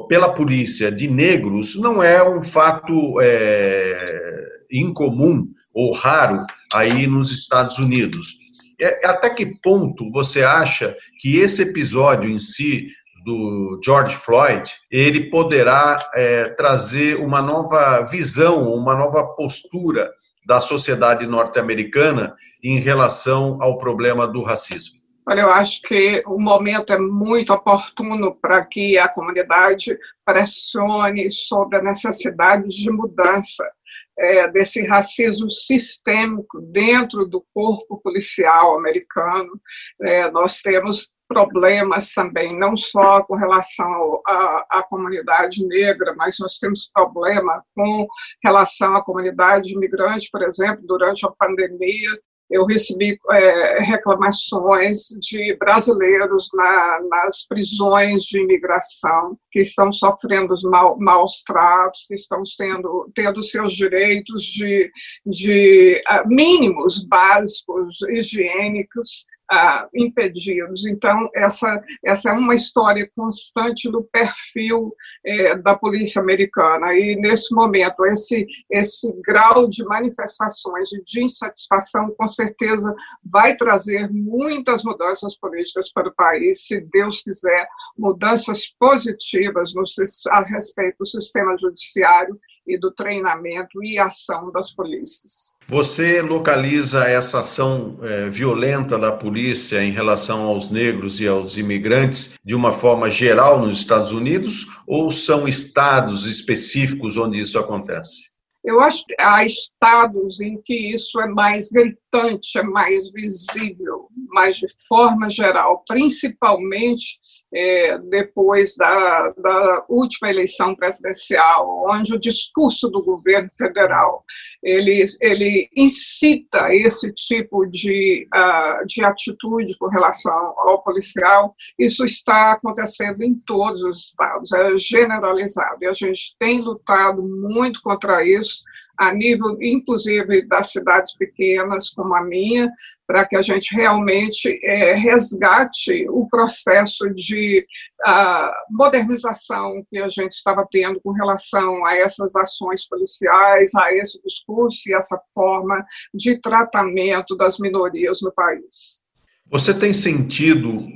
pela 0.07 0.33
polícia 0.33 0.91
de 0.91 1.07
negros 1.07 1.75
não 1.77 2.03
é 2.03 2.27
um 2.27 2.41
fato 2.41 3.19
é, 3.21 4.45
incomum 4.71 5.50
ou 5.73 5.93
raro 5.93 6.45
aí 6.73 7.07
nos 7.07 7.31
Estados 7.31 7.77
Unidos. 7.77 8.36
É, 8.79 9.07
até 9.07 9.29
que 9.29 9.45
ponto 9.62 10.12
você 10.12 10.43
acha 10.43 10.95
que 11.19 11.38
esse 11.38 11.62
episódio 11.62 12.29
em 12.29 12.39
si 12.39 12.88
do 13.23 13.79
George 13.84 14.15
Floyd 14.15 14.69
ele 14.89 15.29
poderá 15.29 15.99
é, 16.15 16.49
trazer 16.49 17.17
uma 17.17 17.41
nova 17.41 18.01
visão, 18.01 18.73
uma 18.73 18.95
nova 18.95 19.23
postura 19.36 20.10
da 20.45 20.60
sociedade 20.60 21.27
norte-americana 21.27 22.36
em 22.63 22.79
relação 22.79 23.57
ao 23.62 23.77
problema 23.77 24.27
do 24.27 24.41
racismo? 24.41 24.99
Olha, 25.27 25.41
eu 25.41 25.51
acho 25.51 25.81
que 25.84 26.23
o 26.25 26.39
momento 26.39 26.91
é 26.91 26.97
muito 26.97 27.53
oportuno 27.53 28.36
para 28.41 28.65
que 28.65 28.97
a 28.97 29.07
comunidade 29.07 29.97
pressione 30.31 31.29
sobre 31.29 31.77
a 31.77 31.83
necessidade 31.83 32.67
de 32.67 32.89
mudança 32.89 33.69
é, 34.17 34.47
desse 34.49 34.85
racismo 34.87 35.49
sistêmico 35.49 36.61
dentro 36.61 37.25
do 37.25 37.45
corpo 37.53 37.99
policial 38.01 38.77
americano. 38.77 39.59
É, 40.01 40.31
nós 40.31 40.61
temos 40.61 41.11
problemas 41.27 42.13
também, 42.13 42.49
não 42.57 42.75
só 42.75 43.23
com 43.23 43.35
relação 43.35 44.21
à 44.27 44.83
comunidade 44.89 45.65
negra, 45.65 46.13
mas 46.17 46.35
nós 46.39 46.57
temos 46.59 46.91
problema 46.93 47.63
com 47.73 48.05
relação 48.43 48.95
à 48.95 49.03
comunidade 49.03 49.73
imigrante, 49.73 50.29
por 50.29 50.43
exemplo, 50.43 50.85
durante 50.85 51.25
a 51.25 51.31
pandemia, 51.31 52.19
eu 52.51 52.65
recebi 52.65 53.17
é, 53.31 53.79
reclamações 53.83 55.07
de 55.21 55.55
brasileiros 55.57 56.49
na, 56.53 56.99
nas 57.09 57.47
prisões 57.47 58.23
de 58.23 58.41
imigração 58.41 59.37
que 59.49 59.61
estão 59.61 59.91
sofrendo 59.91 60.53
mal, 60.65 60.97
maus 60.99 61.41
tratos, 61.43 62.05
que 62.07 62.13
estão 62.13 62.43
sendo, 62.45 63.09
tendo 63.15 63.41
seus 63.41 63.73
direitos 63.73 64.43
de, 64.43 64.91
de 65.25 66.01
uh, 66.09 66.27
mínimos 66.27 67.03
básicos 67.05 68.01
higiênicos 68.09 69.25
ah, 69.51 69.87
impedidos. 69.93 70.85
Então, 70.85 71.29
essa, 71.35 71.83
essa 72.05 72.29
é 72.29 72.33
uma 72.33 72.55
história 72.55 73.09
constante 73.13 73.91
do 73.91 74.01
perfil 74.03 74.95
é, 75.25 75.57
da 75.57 75.77
polícia 75.77 76.21
americana. 76.21 76.93
E, 76.93 77.17
nesse 77.17 77.53
momento, 77.53 78.05
esse, 78.05 78.47
esse 78.71 79.13
grau 79.25 79.67
de 79.67 79.83
manifestações 79.83 80.93
e 80.93 81.03
de 81.03 81.25
insatisfação, 81.25 82.15
com 82.17 82.25
certeza, 82.25 82.95
vai 83.25 83.57
trazer 83.57 84.09
muitas 84.09 84.83
mudanças 84.85 85.37
políticas 85.37 85.91
para 85.91 86.07
o 86.07 86.15
país, 86.15 86.65
se 86.65 86.79
Deus 86.79 87.21
quiser, 87.21 87.67
mudanças 87.97 88.67
positivas 88.79 89.73
no, 89.73 89.83
a 90.29 90.43
respeito 90.43 90.99
do 90.99 91.05
sistema 91.05 91.57
judiciário 91.57 92.39
e 92.65 92.80
do 92.80 92.91
treinamento 92.91 93.84
e 93.84 93.97
ação 93.97 94.52
das 94.52 94.74
polícias. 94.74 95.52
Você 95.67 96.21
localiza 96.21 97.06
essa 97.06 97.39
ação 97.39 97.97
é, 98.02 98.30
violenta 98.30 98.97
da 99.00 99.12
polícia 99.12 99.84
em 99.84 99.91
relação 99.91 100.43
aos 100.43 100.69
negros 100.69 101.21
e 101.21 101.28
aos 101.28 101.58
imigrantes 101.58 102.34
de 102.43 102.54
uma 102.54 102.74
forma 102.74 103.10
geral 103.10 103.60
nos 103.60 103.80
Estados 103.80 104.12
Unidos 104.12 104.67
ou 104.86 105.12
são 105.12 105.47
estados 105.47 106.26
específicos 106.26 107.17
onde 107.17 107.39
isso 107.39 107.58
acontece? 107.58 108.32
Eu 108.63 108.80
acho 108.80 109.04
que 109.06 109.15
há 109.19 109.43
estados 109.43 110.39
em 110.39 110.62
que 110.62 110.93
isso 110.93 111.19
é 111.19 111.28
mais 111.28 111.69
gritante, 111.69 112.60
é 112.60 112.63
mais 112.63 113.12
visível, 113.12 114.08
mas 114.30 114.58
de 114.58 114.67
forma 114.88 115.30
geral, 115.30 115.84
principalmente 115.88 117.19
é, 117.53 117.97
depois 117.97 118.75
da, 118.75 119.33
da, 119.37 119.85
última 119.89 120.29
eleição 120.29 120.75
presidencial, 120.75 121.85
onde 121.89 122.13
o 122.13 122.19
discurso 122.19 122.89
do 122.89 123.03
governo 123.03 123.49
federal 123.57 124.23
ele, 124.63 125.03
ele 125.19 125.69
incita 125.75 126.73
esse 126.73 127.11
tipo 127.13 127.65
de, 127.65 128.27
uh, 128.33 128.85
de 128.85 129.03
atitude 129.03 129.77
com 129.77 129.87
relação 129.87 130.33
ao 130.57 130.81
policial, 130.83 131.55
isso 131.77 132.05
está 132.05 132.53
acontecendo 132.53 133.21
em 133.21 133.35
todos 133.45 133.83
os 133.83 134.05
estados, 134.05 134.51
é 134.53 134.77
generalizado, 134.77 135.77
e 135.81 135.87
a 135.87 135.93
gente 135.93 136.35
tem 136.39 136.59
lutado 136.61 137.21
muito 137.21 137.81
contra 137.81 138.25
isso, 138.25 138.63
a 139.01 139.11
nível, 139.11 139.57
inclusive, 139.59 140.47
das 140.47 140.71
cidades 140.71 141.17
pequenas, 141.17 141.89
como 141.89 142.13
a 142.13 142.23
minha, 142.23 142.71
para 143.07 143.25
que 143.25 143.35
a 143.35 143.41
gente 143.41 143.75
realmente 143.75 144.59
é, 144.63 144.93
resgate 144.93 146.07
o 146.07 146.27
processo 146.29 147.09
de 147.09 147.65
uh, 148.07 148.51
modernização 148.69 149.83
que 149.89 149.97
a 149.97 150.07
gente 150.07 150.33
estava 150.33 150.67
tendo 150.69 151.01
com 151.01 151.11
relação 151.13 151.83
a 151.83 151.95
essas 151.95 152.35
ações 152.35 152.87
policiais, 152.87 153.73
a 153.73 153.91
esse 153.91 154.21
discurso 154.21 154.87
e 154.87 154.93
essa 154.93 155.19
forma 155.33 155.83
de 156.13 156.39
tratamento 156.39 157.35
das 157.35 157.57
minorias 157.57 158.19
no 158.21 158.31
país. 158.31 159.01
Você 159.49 159.73
tem 159.73 159.93
sentido 159.93 160.87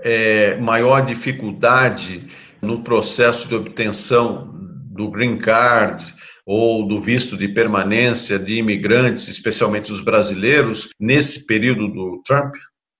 é, 0.00 0.56
maior 0.56 1.00
dificuldade 1.00 2.28
no 2.60 2.82
processo 2.82 3.48
de 3.48 3.54
obtenção 3.54 4.53
do 4.94 5.10
green 5.10 5.38
card 5.38 6.14
ou 6.46 6.86
do 6.86 7.00
visto 7.00 7.36
de 7.36 7.48
permanência 7.48 8.38
de 8.38 8.56
imigrantes, 8.56 9.28
especialmente 9.28 9.92
os 9.92 10.00
brasileiros, 10.00 10.90
nesse 11.00 11.46
período 11.46 11.88
do 11.88 12.22
Trump? 12.24 12.54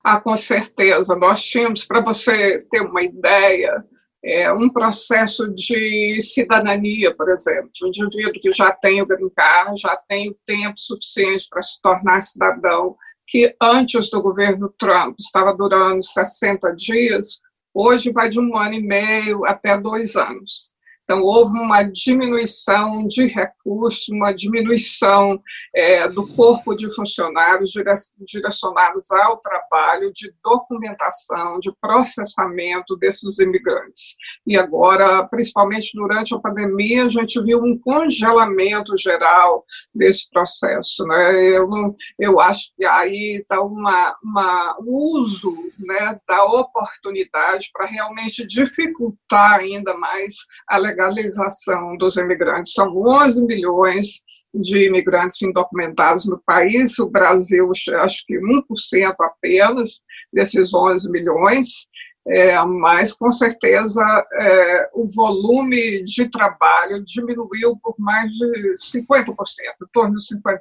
Ah, 0.05 0.21
com 0.21 0.37
certeza. 0.37 1.15
Nós 1.15 1.43
tínhamos, 1.43 1.85
para 1.85 2.01
você 2.01 2.59
ter 2.71 2.81
uma 2.81 3.03
ideia, 3.03 3.85
é, 4.25 4.51
um 4.53 4.71
processo 4.71 5.53
de 5.53 6.19
cidadania, 6.23 7.15
por 7.15 7.29
exemplo, 7.31 7.71
um 7.83 7.89
indivíduo 7.89 8.41
que 8.41 8.51
já 8.51 8.73
tem 8.73 9.03
o 9.03 9.07
green 9.07 9.31
card, 9.37 9.79
já 9.81 9.97
tem 10.09 10.31
o 10.31 10.37
tempo 10.47 10.79
suficiente 10.79 11.47
para 11.51 11.61
se 11.61 11.81
tornar 11.83 12.21
cidadão, 12.23 12.97
que 13.27 13.55
antes 13.61 14.11
do 14.11 14.23
governo 14.23 14.73
Trump 14.79 15.17
estava 15.19 15.55
durando 15.55 16.03
60 16.03 16.75
dias, 16.75 17.41
hoje 17.75 18.13
vai 18.13 18.29
de 18.29 18.41
um 18.41 18.57
ano 18.57 18.75
e 18.75 18.83
meio 18.83 19.45
até 19.47 19.79
dois 19.79 20.17
anos. 20.17 20.74
Então, 21.05 21.23
houve 21.23 21.59
uma 21.59 21.83
diminuição 21.83 23.07
de 23.07 23.27
recursos, 23.27 24.09
uma 24.09 24.33
diminuição 24.33 25.39
é, 25.75 26.09
do 26.09 26.27
corpo 26.35 26.75
de 26.75 26.93
funcionários 26.95 27.73
direcionados 28.21 29.11
ao 29.11 29.37
trabalho 29.39 30.11
de 30.13 30.33
documentação, 30.43 31.59
de 31.61 31.71
processamento 31.79 32.97
desses 32.97 33.39
imigrantes. 33.39 34.17
E 34.47 34.57
agora, 34.57 35.27
principalmente 35.29 35.91
durante 35.95 36.35
a 36.35 36.39
pandemia, 36.39 37.05
a 37.05 37.09
gente 37.09 37.41
viu 37.43 37.63
um 37.63 37.79
congelamento 37.79 38.97
geral 38.97 39.65
desse 39.95 40.29
processo. 40.31 41.05
Né? 41.05 41.57
Eu, 41.57 41.69
eu 42.19 42.41
acho 42.41 42.73
que 42.77 42.85
aí 42.85 43.41
está 43.43 43.61
uma, 43.61 44.17
uma, 44.23 44.77
um 44.81 44.95
uso 44.95 45.55
né, 45.79 46.19
da 46.27 46.45
oportunidade 46.45 47.71
para 47.73 47.87
realmente 47.87 48.47
dificultar 48.47 49.61
ainda 49.61 49.95
mais 49.97 50.35
a 50.69 50.79
legalização 50.95 51.97
dos 51.97 52.17
imigrantes. 52.17 52.73
São 52.73 52.97
11 52.97 53.45
milhões 53.45 54.23
de 54.55 54.87
imigrantes 54.87 55.43
indocumentados 55.43 56.27
no 56.27 56.41
país, 56.47 56.99
o 56.99 57.11
Brasil, 57.11 57.71
acho 58.01 58.25
que 58.27 58.39
1% 58.39 59.15
apenas 59.21 60.03
desses 60.33 60.73
11 60.73 61.11
milhões, 61.11 61.89
é, 62.27 62.57
mas 62.65 63.13
com 63.13 63.31
certeza 63.31 64.01
é, 64.33 64.89
o 64.95 65.07
volume 65.15 66.05
de 66.05 66.31
trabalho 66.31 67.05
diminuiu 67.05 67.77
por 67.83 67.95
mais 67.99 68.33
de 68.33 68.75
50%, 68.97 69.35
em 69.35 69.87
torno 69.93 70.15
de 70.15 70.23
50%. 70.23 70.59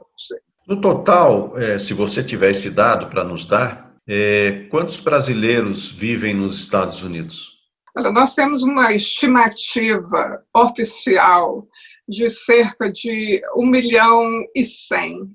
No 0.68 0.82
total, 0.82 1.58
é, 1.58 1.78
se 1.78 1.94
você 1.94 2.24
tiver 2.24 2.52
esse 2.52 2.70
dado 2.70 3.08
para 3.08 3.24
nos 3.24 3.46
dar, 3.46 3.94
é, 4.08 4.66
quantos 4.70 4.98
brasileiros 4.98 5.90
vivem 5.90 6.34
nos 6.34 6.60
Estados 6.60 7.04
Unidos? 7.04 7.54
Olha, 7.96 8.12
nós 8.12 8.34
temos 8.34 8.64
uma 8.64 8.92
estimativa 8.92 10.44
oficial 10.54 11.68
de 12.08 12.28
cerca 12.30 12.92
de 12.92 13.42
1 13.56 13.66
milhão 13.68 14.26
e 14.56 14.64
100, 14.64 15.30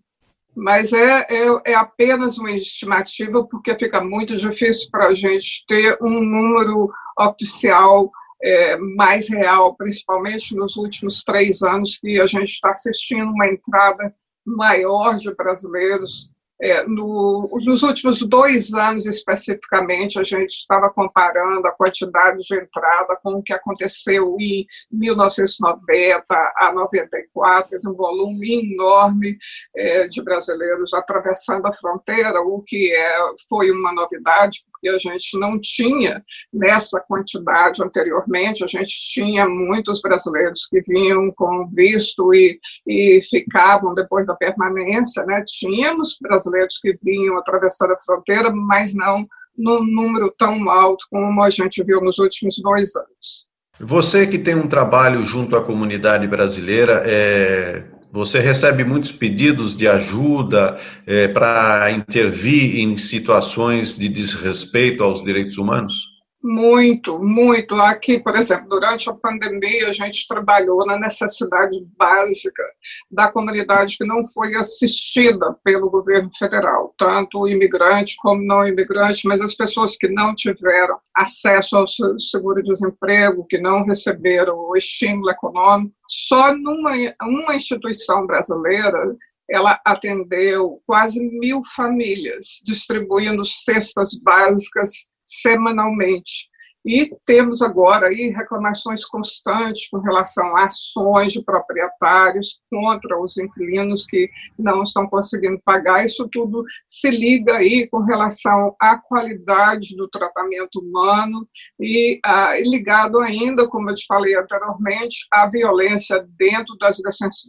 mas 0.56 0.92
é, 0.92 1.26
é, 1.30 1.46
é 1.66 1.74
apenas 1.74 2.36
uma 2.36 2.50
estimativa 2.50 3.44
porque 3.44 3.78
fica 3.78 4.02
muito 4.02 4.36
difícil 4.36 4.90
para 4.90 5.06
a 5.06 5.14
gente 5.14 5.64
ter 5.68 5.96
um 6.02 6.20
número 6.24 6.90
oficial 7.16 8.10
é, 8.42 8.76
mais 8.96 9.28
real, 9.28 9.76
principalmente 9.76 10.56
nos 10.56 10.76
últimos 10.76 11.22
três 11.22 11.62
anos, 11.62 11.98
que 11.98 12.20
a 12.20 12.26
gente 12.26 12.48
está 12.48 12.70
assistindo 12.70 13.30
uma 13.30 13.46
entrada 13.46 14.12
maior 14.44 15.16
de 15.16 15.32
brasileiros 15.34 16.32
é, 16.60 16.84
no, 16.86 17.48
nos 17.64 17.82
últimos 17.82 18.20
dois 18.20 18.72
anos, 18.74 19.06
especificamente, 19.06 20.18
a 20.18 20.24
gente 20.24 20.50
estava 20.50 20.90
comparando 20.90 21.66
a 21.68 21.72
quantidade 21.72 22.42
de 22.42 22.56
entrada 22.56 23.16
com 23.22 23.34
o 23.34 23.42
que 23.42 23.52
aconteceu 23.52 24.36
em 24.40 24.66
1990 24.90 26.24
a 26.56 26.72
94, 26.72 27.78
um 27.86 27.94
volume 27.94 28.72
enorme 28.72 29.36
é, 29.76 30.08
de 30.08 30.22
brasileiros 30.22 30.92
atravessando 30.92 31.66
a 31.66 31.72
fronteira, 31.72 32.40
o 32.40 32.60
que 32.66 32.92
é, 32.92 33.18
foi 33.48 33.70
uma 33.70 33.92
novidade, 33.92 34.64
porque 34.70 34.88
a 34.88 34.98
gente 34.98 35.38
não 35.38 35.60
tinha 35.60 36.24
nessa 36.52 37.00
quantidade 37.00 37.82
anteriormente, 37.82 38.64
a 38.64 38.66
gente 38.66 38.92
tinha 39.12 39.48
muitos 39.48 40.00
brasileiros 40.00 40.66
que 40.66 40.80
vinham 40.88 41.30
com 41.36 41.68
visto 41.68 42.34
e, 42.34 42.58
e 42.86 43.20
ficavam 43.30 43.94
depois 43.94 44.26
da 44.26 44.34
permanência, 44.34 45.24
né? 45.24 45.42
tínhamos 45.46 46.16
brasileiros 46.20 46.47
brasileiros 46.48 46.78
que 46.80 46.98
vinham 47.02 47.38
atravessar 47.38 47.90
a 47.90 47.98
fronteira, 47.98 48.50
mas 48.52 48.94
não 48.94 49.26
num 49.56 49.84
número 49.84 50.32
tão 50.38 50.70
alto 50.70 51.04
como 51.10 51.42
a 51.42 51.50
gente 51.50 51.82
viu 51.84 52.00
nos 52.00 52.18
últimos 52.18 52.56
dois 52.62 52.94
anos. 52.96 53.48
Você 53.80 54.26
que 54.26 54.38
tem 54.38 54.54
um 54.54 54.66
trabalho 54.66 55.22
junto 55.22 55.56
à 55.56 55.62
comunidade 55.62 56.26
brasileira, 56.26 57.02
é, 57.06 57.84
Você 58.10 58.40
recebe 58.40 58.84
muitos 58.84 59.12
pedidos 59.12 59.76
de 59.76 59.86
ajuda 59.86 60.78
é, 61.06 61.28
para 61.28 61.90
intervir 61.90 62.76
em 62.76 62.96
situações 62.96 63.96
de 63.96 64.08
desrespeito 64.08 65.04
aos 65.04 65.22
direitos 65.22 65.58
humanos? 65.58 66.17
Muito, 66.40 67.18
muito. 67.18 67.74
Aqui, 67.74 68.20
por 68.20 68.36
exemplo, 68.36 68.68
durante 68.68 69.10
a 69.10 69.14
pandemia, 69.14 69.88
a 69.88 69.92
gente 69.92 70.26
trabalhou 70.28 70.86
na 70.86 70.96
necessidade 70.96 71.76
básica 71.96 72.62
da 73.10 73.30
comunidade 73.32 73.96
que 73.96 74.04
não 74.04 74.24
foi 74.24 74.54
assistida 74.54 75.56
pelo 75.64 75.90
governo 75.90 76.30
federal, 76.38 76.94
tanto 76.96 77.48
imigrante 77.48 78.14
como 78.18 78.40
não 78.44 78.66
imigrante, 78.66 79.26
mas 79.26 79.40
as 79.40 79.56
pessoas 79.56 79.96
que 79.96 80.08
não 80.08 80.32
tiveram 80.32 80.98
acesso 81.12 81.76
ao 81.76 81.86
seguro-desemprego, 81.88 83.46
que 83.48 83.58
não 83.58 83.84
receberam 83.84 84.56
o 84.56 84.76
estímulo 84.76 85.30
econômico. 85.30 85.92
Só 86.06 86.54
numa 86.54 86.92
uma 87.22 87.56
instituição 87.56 88.26
brasileira 88.26 89.16
ela 89.50 89.80
atendeu 89.84 90.80
quase 90.86 91.18
mil 91.38 91.60
famílias, 91.74 92.60
distribuindo 92.64 93.42
cestas 93.44 94.10
básicas 94.22 95.08
semanalmente. 95.28 96.48
E 96.84 97.14
temos 97.26 97.60
agora 97.60 98.08
aí 98.08 98.30
reclamações 98.30 99.04
constantes 99.04 99.88
com 99.88 99.98
relação 99.98 100.56
a 100.56 100.64
ações 100.64 101.32
de 101.32 101.42
proprietários 101.42 102.60
contra 102.70 103.20
os 103.20 103.36
inquilinos 103.36 104.06
que 104.06 104.30
não 104.58 104.82
estão 104.82 105.06
conseguindo 105.06 105.60
pagar. 105.64 106.04
Isso 106.04 106.28
tudo 106.30 106.64
se 106.86 107.10
liga 107.10 107.56
aí 107.56 107.86
com 107.88 107.98
relação 108.00 108.74
à 108.80 108.96
qualidade 108.96 109.96
do 109.96 110.08
tratamento 110.08 110.80
humano 110.80 111.46
e 111.80 112.20
ah, 112.24 112.54
ligado 112.60 113.18
ainda, 113.18 113.68
como 113.68 113.90
eu 113.90 113.94
te 113.94 114.06
falei 114.06 114.36
anteriormente, 114.36 115.26
à 115.32 115.48
violência 115.48 116.26
dentro 116.38 116.76
das 116.78 116.98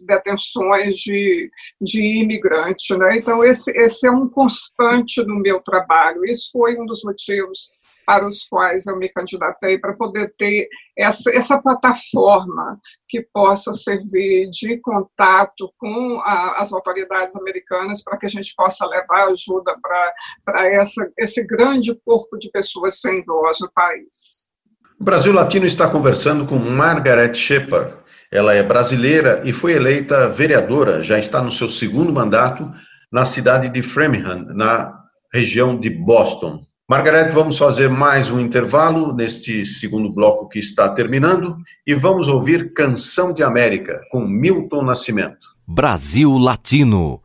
detenções 0.05 0.95
de, 0.97 1.49
de 1.79 2.21
imigrantes. 2.21 2.97
Né? 2.97 3.17
Então, 3.17 3.43
esse, 3.43 3.71
esse 3.77 4.07
é 4.07 4.11
um 4.11 4.27
constante 4.27 5.23
no 5.23 5.39
meu 5.39 5.61
trabalho. 5.61 6.25
Isso 6.25 6.49
foi 6.51 6.77
um 6.77 6.85
dos 6.85 7.03
motivos 7.03 7.71
para 8.09 8.25
os 8.25 8.43
quais 8.49 8.87
eu 8.87 8.97
me 8.97 9.07
candidatei, 9.07 9.77
para 9.77 9.93
poder 9.93 10.33
ter 10.35 10.67
essa, 10.97 11.29
essa 11.31 11.61
plataforma 11.61 12.79
que 13.07 13.21
possa 13.31 13.71
servir 13.71 14.49
de 14.49 14.79
contato 14.79 15.71
com 15.77 16.19
a, 16.25 16.59
as 16.59 16.73
autoridades 16.73 17.35
americanas 17.35 18.03
para 18.03 18.17
que 18.17 18.25
a 18.25 18.29
gente 18.29 18.51
possa 18.57 18.83
levar 18.87 19.27
ajuda 19.27 19.75
para 19.79 21.05
esse 21.19 21.45
grande 21.45 21.93
corpo 22.03 22.35
de 22.39 22.49
pessoas 22.49 22.99
sem 22.99 23.23
voz 23.23 23.59
no 23.59 23.71
país. 23.71 24.49
O 24.99 25.03
Brasil 25.03 25.31
Latino 25.31 25.67
está 25.67 25.87
conversando 25.87 26.47
com 26.47 26.55
Margaret 26.55 27.35
Shepard. 27.35 27.93
Ela 28.31 28.55
é 28.55 28.63
brasileira 28.63 29.43
e 29.45 29.53
foi 29.53 29.73
eleita 29.73 30.27
vereadora, 30.27 31.03
já 31.03 31.19
está 31.19 31.43
no 31.43 31.51
seu 31.51 31.69
segundo 31.69 32.11
mandato, 32.11 32.73
na 33.11 33.23
cidade 33.23 33.69
de 33.69 33.83
Framingham, 33.83 34.47
na 34.55 34.97
região 35.31 35.79
de 35.79 35.91
Boston. 35.91 36.67
Margarete, 36.89 37.31
vamos 37.31 37.55
fazer 37.55 37.87
mais 37.87 38.31
um 38.31 38.39
intervalo 38.39 39.13
neste 39.13 39.63
segundo 39.63 40.11
bloco 40.11 40.49
que 40.49 40.57
está 40.57 40.89
terminando 40.89 41.55
e 41.85 41.93
vamos 41.93 42.27
ouvir 42.27 42.73
Canção 42.73 43.31
de 43.31 43.43
América 43.43 44.01
com 44.09 44.25
Milton 44.25 44.81
Nascimento. 44.81 45.49
Brasil 45.67 46.35
Latino 46.35 47.21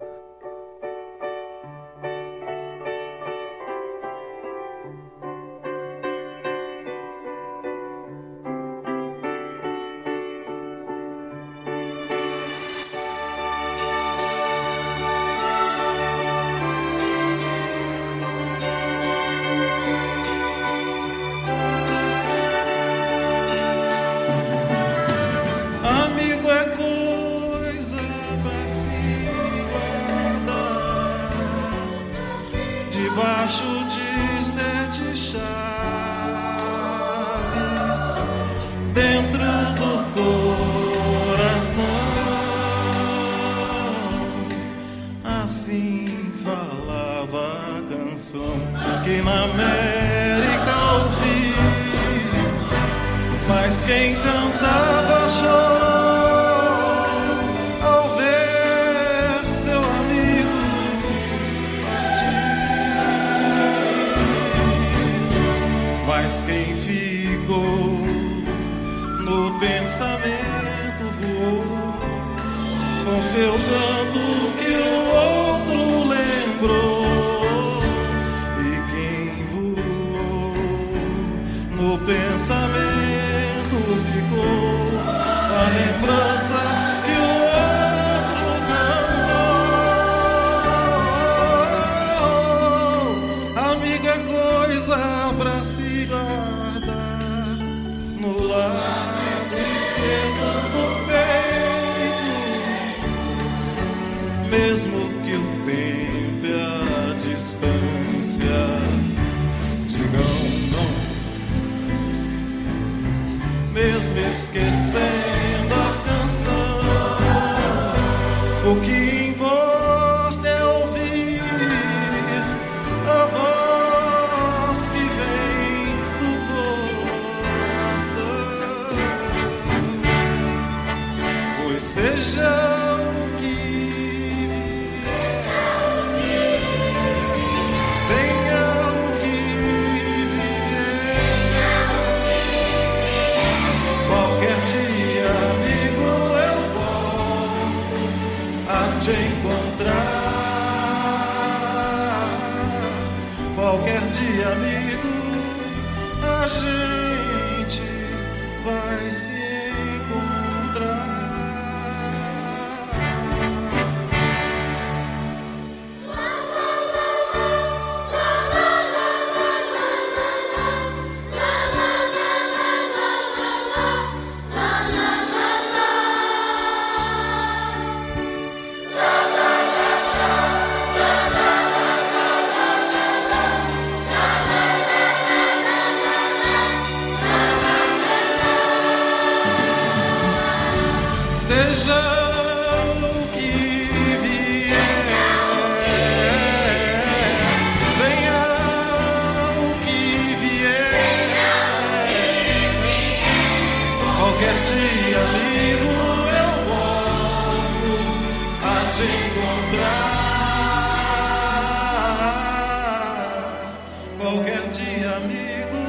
de 214.75 215.07
amigo 215.07 215.85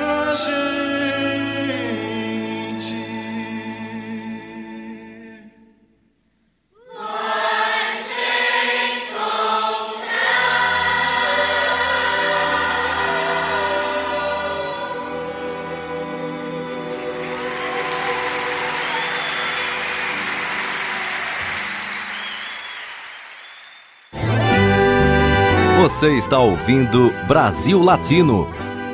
a 0.00 0.34
gente. 0.34 0.83
Você 26.04 26.16
está 26.16 26.38
ouvindo 26.38 27.10
Brasil 27.26 27.80
Latino, 27.80 28.46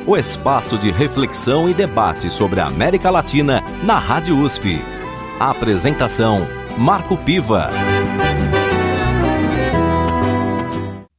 o 0.07 0.15
espaço 0.15 0.77
de 0.77 0.91
reflexão 0.91 1.69
e 1.69 1.73
debate 1.73 2.29
sobre 2.29 2.61
a 2.61 2.67
América 2.67 3.09
Latina 3.09 3.61
na 3.83 3.99
Rádio 3.99 4.37
USP. 4.37 4.79
A 5.37 5.49
apresentação: 5.49 6.47
Marco 6.77 7.17
Piva. 7.17 7.69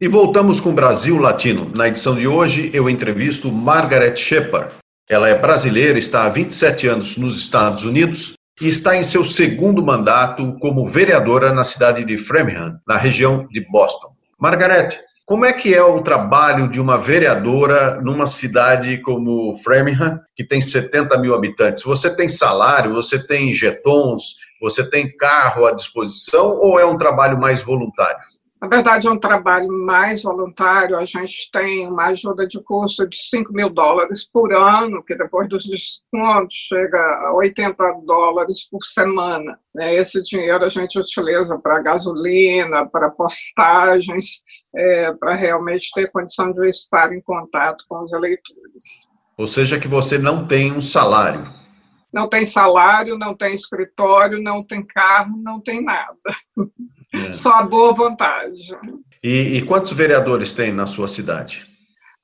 E 0.00 0.08
voltamos 0.08 0.60
com 0.60 0.74
Brasil 0.74 1.18
Latino. 1.18 1.70
Na 1.76 1.88
edição 1.88 2.14
de 2.14 2.26
hoje, 2.26 2.70
eu 2.72 2.88
entrevisto 2.88 3.52
Margaret 3.52 4.16
Shepard. 4.16 4.72
Ela 5.06 5.28
é 5.28 5.38
brasileira, 5.38 5.98
está 5.98 6.24
há 6.24 6.30
27 6.30 6.88
anos 6.88 7.18
nos 7.18 7.38
Estados 7.38 7.84
Unidos 7.84 8.32
e 8.62 8.68
está 8.70 8.96
em 8.96 9.02
seu 9.02 9.26
segundo 9.26 9.84
mandato 9.84 10.56
como 10.58 10.88
vereadora 10.88 11.52
na 11.52 11.64
cidade 11.64 12.02
de 12.02 12.16
Framingham, 12.16 12.78
na 12.88 12.96
região 12.96 13.46
de 13.50 13.60
Boston. 13.70 14.08
Margaret, 14.40 14.98
como 15.24 15.44
é 15.44 15.52
que 15.52 15.74
é 15.74 15.82
o 15.82 16.02
trabalho 16.02 16.68
de 16.68 16.80
uma 16.80 16.98
vereadora 16.98 18.00
numa 18.00 18.26
cidade 18.26 18.98
como 18.98 19.56
Framingham, 19.56 20.20
que 20.34 20.44
tem 20.44 20.60
70 20.60 21.16
mil 21.18 21.34
habitantes? 21.34 21.84
Você 21.84 22.14
tem 22.14 22.28
salário, 22.28 22.92
você 22.92 23.24
tem 23.24 23.52
jetons, 23.52 24.36
você 24.60 24.88
tem 24.88 25.16
carro 25.16 25.66
à 25.66 25.72
disposição 25.72 26.56
ou 26.56 26.78
é 26.78 26.84
um 26.84 26.98
trabalho 26.98 27.38
mais 27.38 27.62
voluntário? 27.62 28.20
Na 28.62 28.68
verdade, 28.68 29.08
é 29.08 29.10
um 29.10 29.18
trabalho 29.18 29.66
mais 29.68 30.22
voluntário. 30.22 30.96
A 30.96 31.04
gente 31.04 31.50
tem 31.52 31.88
uma 31.88 32.04
ajuda 32.10 32.46
de 32.46 32.62
custo 32.62 33.08
de 33.08 33.16
5 33.16 33.52
mil 33.52 33.68
dólares 33.68 34.24
por 34.24 34.52
ano, 34.52 35.02
que 35.02 35.16
depois 35.16 35.48
dos 35.48 35.64
descontos 35.64 36.54
chega 36.68 36.96
a 36.96 37.34
80 37.34 37.74
dólares 38.06 38.68
por 38.70 38.80
semana. 38.84 39.58
Né? 39.74 39.96
Esse 39.96 40.22
dinheiro 40.22 40.62
a 40.62 40.68
gente 40.68 40.96
utiliza 40.96 41.58
para 41.58 41.82
gasolina, 41.82 42.86
para 42.86 43.10
postagens, 43.10 44.42
é, 44.74 45.12
para 45.14 45.34
realmente 45.34 45.90
ter 45.94 46.10
condição 46.10 46.52
de 46.52 46.68
estar 46.68 47.12
em 47.12 47.20
contato 47.20 47.84
com 47.88 48.02
os 48.02 48.12
eleitores. 48.12 49.08
Ou 49.36 49.46
seja, 49.46 49.78
que 49.78 49.88
você 49.88 50.18
não 50.18 50.46
tem 50.46 50.72
um 50.72 50.80
salário. 50.80 51.46
Não 52.12 52.28
tem 52.28 52.44
salário, 52.44 53.18
não 53.18 53.34
tem 53.34 53.54
escritório, 53.54 54.42
não 54.42 54.62
tem 54.62 54.84
carro, 54.84 55.36
não 55.42 55.60
tem 55.60 55.82
nada. 55.82 56.16
É. 57.14 57.32
Só 57.32 57.54
a 57.54 57.62
boa 57.62 57.92
vontade. 57.92 58.76
E, 59.22 59.56
e, 59.56 59.62
quantos 59.62 59.92
vereadores 59.92 60.52
tem 60.52 60.72
na 60.72 60.86
sua 60.86 61.08
cidade? 61.08 61.62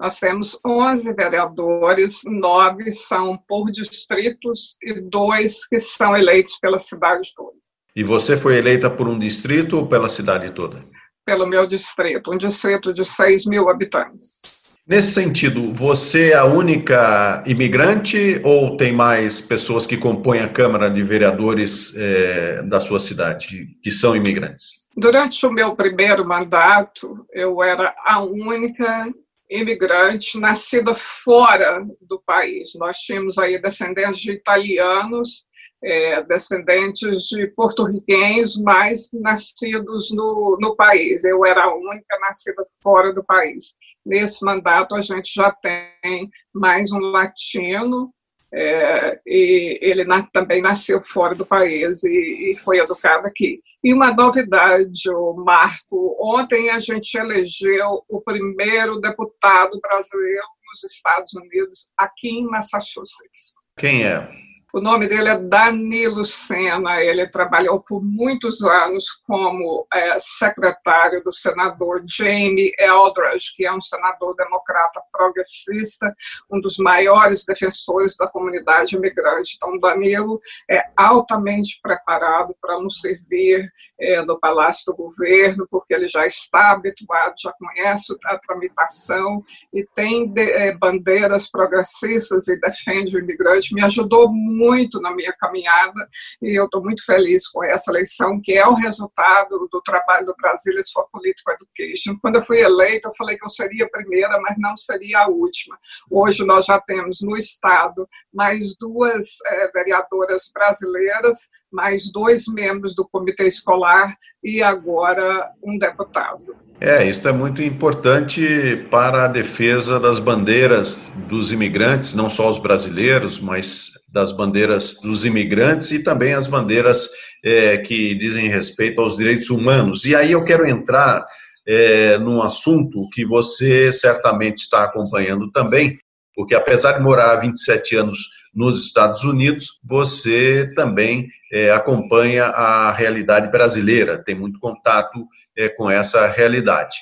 Nós 0.00 0.18
temos 0.18 0.58
11 0.64 1.12
vereadores, 1.12 2.20
nove 2.24 2.90
são 2.92 3.38
por 3.48 3.70
distritos 3.70 4.76
e 4.82 5.00
dois 5.00 5.66
que 5.66 5.78
são 5.78 6.16
eleitos 6.16 6.58
pela 6.58 6.78
cidade 6.78 7.32
toda. 7.34 7.56
E 7.96 8.04
você 8.04 8.36
foi 8.36 8.56
eleita 8.56 8.88
por 8.88 9.08
um 9.08 9.18
distrito 9.18 9.76
ou 9.76 9.86
pela 9.86 10.08
cidade 10.08 10.52
toda? 10.52 10.84
Pelo 11.28 11.46
meu 11.46 11.66
distrito, 11.66 12.32
um 12.32 12.38
distrito 12.38 12.90
de 12.90 13.04
6 13.04 13.44
mil 13.44 13.68
habitantes. 13.68 14.40
Nesse 14.86 15.12
sentido, 15.12 15.74
você 15.74 16.30
é 16.30 16.36
a 16.36 16.46
única 16.46 17.44
imigrante 17.46 18.40
ou 18.42 18.78
tem 18.78 18.92
mais 18.94 19.38
pessoas 19.38 19.84
que 19.84 19.98
compõem 19.98 20.40
a 20.40 20.48
Câmara 20.48 20.88
de 20.88 21.02
Vereadores 21.02 21.94
é, 21.94 22.62
da 22.62 22.80
sua 22.80 22.98
cidade 22.98 23.66
que 23.82 23.90
são 23.90 24.16
imigrantes? 24.16 24.86
Durante 24.96 25.44
o 25.44 25.52
meu 25.52 25.76
primeiro 25.76 26.26
mandato, 26.26 27.26
eu 27.34 27.62
era 27.62 27.94
a 28.06 28.22
única 28.22 29.12
imigrante 29.50 30.40
nascida 30.40 30.94
fora 30.94 31.84
do 32.00 32.22
país. 32.24 32.70
Nós 32.76 32.96
tínhamos 33.00 33.36
aí 33.36 33.60
descendentes 33.60 34.18
de 34.18 34.32
italianos 34.32 35.46
é, 35.82 36.22
descendentes 36.24 37.28
de 37.28 37.46
porto-riquenhos, 37.48 38.60
mas 38.60 39.10
nascidos 39.12 40.10
no, 40.10 40.58
no 40.60 40.74
país. 40.76 41.24
Eu 41.24 41.44
era 41.44 41.64
a 41.64 41.74
única 41.74 42.18
nascida 42.20 42.62
fora 42.82 43.12
do 43.12 43.24
país. 43.24 43.76
Nesse 44.04 44.44
mandato, 44.44 44.94
a 44.94 45.00
gente 45.00 45.32
já 45.34 45.50
tem 45.52 46.30
mais 46.52 46.90
um 46.92 46.98
latino, 46.98 48.12
é, 48.52 49.20
e 49.26 49.78
ele 49.82 50.04
na, 50.04 50.22
também 50.22 50.62
nasceu 50.62 51.02
fora 51.04 51.34
do 51.34 51.44
país 51.44 52.02
e, 52.02 52.50
e, 52.50 52.56
foi 52.56 52.78
educado 52.78 53.26
aqui. 53.26 53.60
E 53.84 53.92
uma 53.92 54.10
novidade, 54.12 55.10
Marco, 55.36 56.16
ontem 56.18 56.70
a 56.70 56.78
gente 56.78 57.14
elegeu 57.16 58.02
o 58.08 58.20
primeiro 58.22 59.00
deputado 59.00 59.78
brasileiro 59.80 60.46
nos 60.66 60.92
Estados 60.92 61.34
Unidos, 61.34 61.90
aqui 61.96 62.28
em 62.30 62.46
Massachusetts. 62.46 63.54
Quem 63.76 64.04
é? 64.04 64.47
O 64.70 64.80
nome 64.80 65.08
dele 65.08 65.30
é 65.30 65.38
Danilo 65.38 66.26
Sena. 66.26 67.02
Ele 67.02 67.26
trabalhou 67.26 67.80
por 67.80 68.04
muitos 68.04 68.62
anos 68.62 69.06
como 69.26 69.86
é, 69.90 70.18
secretário 70.18 71.24
do 71.24 71.32
senador 71.32 72.02
Jamie 72.06 72.74
Eldridge, 72.78 73.54
que 73.56 73.64
é 73.64 73.72
um 73.72 73.80
senador 73.80 74.36
democrata 74.36 75.00
progressista, 75.10 76.14
um 76.52 76.60
dos 76.60 76.76
maiores 76.76 77.46
defensores 77.46 78.14
da 78.18 78.28
comunidade 78.28 78.94
imigrante. 78.94 79.56
Então, 79.56 79.78
Danilo 79.78 80.38
é 80.70 80.82
altamente 80.94 81.80
preparado 81.82 82.54
para 82.60 82.78
nos 82.78 83.00
servir 83.00 83.72
é, 83.98 84.20
no 84.22 84.38
Palácio 84.38 84.92
do 84.92 84.96
Governo, 84.96 85.66
porque 85.70 85.94
ele 85.94 86.08
já 86.08 86.26
está 86.26 86.72
habituado, 86.72 87.34
já 87.42 87.52
conhece 87.52 88.14
a 88.26 88.36
tramitação 88.36 89.42
e 89.72 89.82
tem 89.94 90.28
de, 90.28 90.42
é, 90.42 90.76
bandeiras 90.76 91.50
progressistas 91.50 92.48
e 92.48 92.60
defende 92.60 93.16
o 93.16 93.20
imigrante. 93.20 93.74
Me 93.74 93.82
ajudou 93.82 94.30
muito 94.30 94.57
muito 94.58 95.00
na 95.00 95.14
minha 95.14 95.32
caminhada 95.38 96.08
e 96.42 96.58
eu 96.58 96.64
estou 96.64 96.82
muito 96.82 97.04
feliz 97.04 97.46
com 97.48 97.62
essa 97.62 97.90
eleição, 97.92 98.40
que 98.42 98.52
é 98.54 98.66
o 98.66 98.74
resultado 98.74 99.68
do 99.70 99.80
trabalho 99.82 100.26
do 100.26 100.34
Brasilis 100.36 100.90
for 100.90 101.08
Political 101.12 101.54
Education. 101.54 102.18
Quando 102.20 102.36
eu 102.36 102.42
fui 102.42 102.60
eleita, 102.60 103.08
eu 103.08 103.14
falei 103.16 103.38
que 103.38 103.44
eu 103.44 103.48
seria 103.48 103.84
a 103.84 103.90
primeira, 103.90 104.40
mas 104.40 104.56
não 104.58 104.76
seria 104.76 105.20
a 105.20 105.28
última. 105.28 105.78
Hoje 106.10 106.44
nós 106.44 106.64
já 106.64 106.80
temos 106.80 107.18
no 107.22 107.36
Estado 107.36 108.08
mais 108.32 108.76
duas 108.76 109.26
é, 109.46 109.70
vereadoras 109.70 110.50
brasileiras, 110.52 111.48
mais 111.72 112.10
dois 112.10 112.46
membros 112.48 112.94
do 112.94 113.06
comitê 113.08 113.46
escolar 113.46 114.14
e 114.42 114.62
agora 114.62 115.50
um 115.62 115.78
deputado. 115.78 116.56
É, 116.80 117.04
isso 117.04 117.26
é 117.26 117.32
muito 117.32 117.60
importante 117.60 118.86
para 118.88 119.24
a 119.24 119.28
defesa 119.28 119.98
das 119.98 120.20
bandeiras 120.20 121.12
dos 121.28 121.50
imigrantes, 121.50 122.14
não 122.14 122.30
só 122.30 122.48
os 122.48 122.58
brasileiros, 122.58 123.40
mas 123.40 123.90
das 124.12 124.30
bandeiras 124.30 124.94
dos 125.02 125.24
imigrantes 125.24 125.90
e 125.90 125.98
também 125.98 126.34
as 126.34 126.46
bandeiras 126.46 127.08
é, 127.44 127.78
que 127.78 128.14
dizem 128.14 128.48
respeito 128.48 129.00
aos 129.00 129.16
direitos 129.16 129.50
humanos. 129.50 130.04
E 130.04 130.14
aí 130.14 130.30
eu 130.30 130.44
quero 130.44 130.64
entrar 130.68 131.26
é, 131.66 132.16
num 132.18 132.40
assunto 132.42 133.08
que 133.12 133.26
você 133.26 133.90
certamente 133.90 134.58
está 134.58 134.84
acompanhando 134.84 135.50
também, 135.50 135.92
porque 136.32 136.54
apesar 136.54 136.92
de 136.92 137.02
morar 137.02 137.32
há 137.32 137.40
27 137.40 137.96
anos 137.96 138.18
nos 138.54 138.84
Estados 138.86 139.22
Unidos, 139.24 139.80
você 139.84 140.72
também 140.74 141.28
é, 141.52 141.70
acompanha 141.70 142.44
a 142.44 142.92
realidade 142.92 143.50
brasileira, 143.50 144.22
tem 144.22 144.34
muito 144.34 144.58
contato 144.58 145.26
é, 145.56 145.68
com 145.68 145.90
essa 145.90 146.26
realidade. 146.26 146.96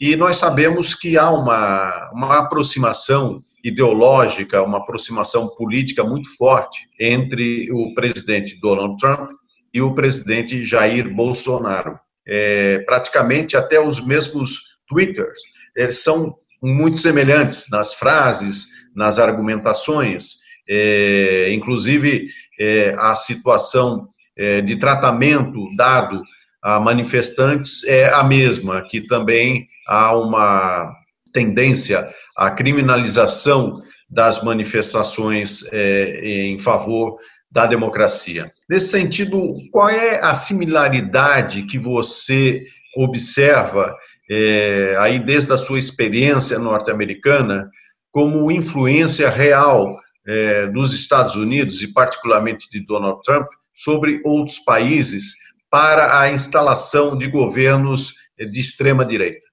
E 0.00 0.14
nós 0.14 0.36
sabemos 0.36 0.94
que 0.94 1.18
há 1.18 1.30
uma, 1.30 2.10
uma 2.12 2.38
aproximação 2.38 3.40
ideológica, 3.64 4.62
uma 4.62 4.78
aproximação 4.78 5.48
política 5.56 6.04
muito 6.04 6.28
forte 6.36 6.88
entre 7.00 7.70
o 7.72 7.92
presidente 7.94 8.58
Donald 8.60 8.96
Trump 8.98 9.30
e 9.74 9.82
o 9.82 9.94
presidente 9.94 10.62
Jair 10.62 11.12
Bolsonaro. 11.12 11.98
É, 12.26 12.80
praticamente 12.80 13.56
até 13.56 13.80
os 13.80 14.04
mesmos 14.04 14.60
twitters, 14.86 15.38
eles 15.74 16.02
são 16.02 16.36
muito 16.62 16.98
semelhantes 16.98 17.66
nas 17.70 17.94
frases, 17.94 18.66
nas 18.94 19.18
argumentações, 19.18 20.38
é, 20.68 21.52
inclusive 21.52 22.28
é, 22.58 22.94
a 22.98 23.14
situação 23.14 24.06
é, 24.36 24.60
de 24.60 24.76
tratamento 24.76 25.68
dado 25.76 26.22
a 26.62 26.78
manifestantes 26.80 27.84
é 27.84 28.12
a 28.12 28.22
mesma, 28.22 28.82
que 28.82 29.00
também 29.00 29.68
há 29.86 30.16
uma 30.16 30.92
tendência 31.32 32.08
à 32.36 32.50
criminalização 32.50 33.80
das 34.10 34.42
manifestações 34.42 35.62
é, 35.72 36.20
em 36.48 36.58
favor 36.58 37.16
da 37.50 37.66
democracia. 37.66 38.52
Nesse 38.68 38.88
sentido, 38.88 39.54
qual 39.70 39.88
é 39.88 40.20
a 40.20 40.34
similaridade 40.34 41.62
que 41.62 41.78
você 41.78 42.62
observa 42.96 43.96
é, 44.30 44.96
aí 44.98 45.18
desde 45.18 45.52
a 45.52 45.56
sua 45.56 45.78
experiência 45.78 46.58
norte-americana 46.58 47.70
como 48.10 48.50
influência 48.50 49.30
real 49.30 49.96
é, 50.28 50.66
dos 50.66 50.92
Estados 50.92 51.34
Unidos 51.34 51.82
e 51.82 51.88
particularmente 51.88 52.68
de 52.70 52.80
Donald 52.80 53.20
Trump 53.24 53.48
sobre 53.74 54.20
outros 54.24 54.58
países 54.58 55.34
para 55.70 56.20
a 56.20 56.30
instalação 56.30 57.16
de 57.16 57.28
governos 57.28 58.14
de 58.38 58.60
extrema 58.60 59.04
direita? 59.04 59.48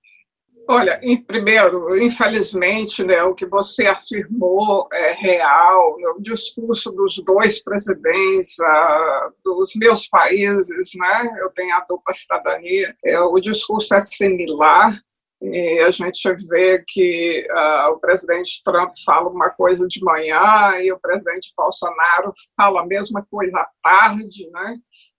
Olha, 0.68 1.00
em 1.04 1.22
primeiro, 1.22 1.96
infelizmente, 2.02 3.04
né, 3.04 3.22
o 3.24 3.36
que 3.36 3.46
você 3.46 3.86
afirmou 3.86 4.88
é 4.92 5.14
real. 5.14 5.96
Né, 6.00 6.10
o 6.18 6.22
discurso 6.22 6.92
dos 6.92 7.22
dois 7.24 7.62
presidentes 7.62 8.56
uh, 8.60 9.32
dos 9.44 9.76
meus 9.76 10.08
países, 10.08 10.90
né, 10.98 11.38
eu 11.40 11.52
tenho 11.52 11.76
a 11.76 11.86
dupla 11.88 12.14
cidadania, 12.14 12.96
é, 13.06 13.20
o 13.20 13.40
discurso 13.40 13.94
é 13.94 14.02
similar. 14.02 15.00
E 15.42 15.80
a 15.82 15.92
gente 15.92 16.34
vê 16.50 16.84
que 16.88 17.46
uh, 17.52 17.92
o 17.92 18.00
presidente 18.00 18.62
Trump 18.64 18.92
fala 19.06 19.30
uma 19.30 19.50
coisa 19.50 19.86
de 19.88 20.04
manhã 20.04 20.78
e 20.82 20.92
o 20.92 21.00
presidente 21.00 21.54
Bolsonaro 21.56 22.32
fala 22.56 22.82
a 22.82 22.86
mesma 22.86 23.26
coisa 23.30 23.58
à 23.60 23.70
tarde, 23.84 24.50
né? 24.52 24.78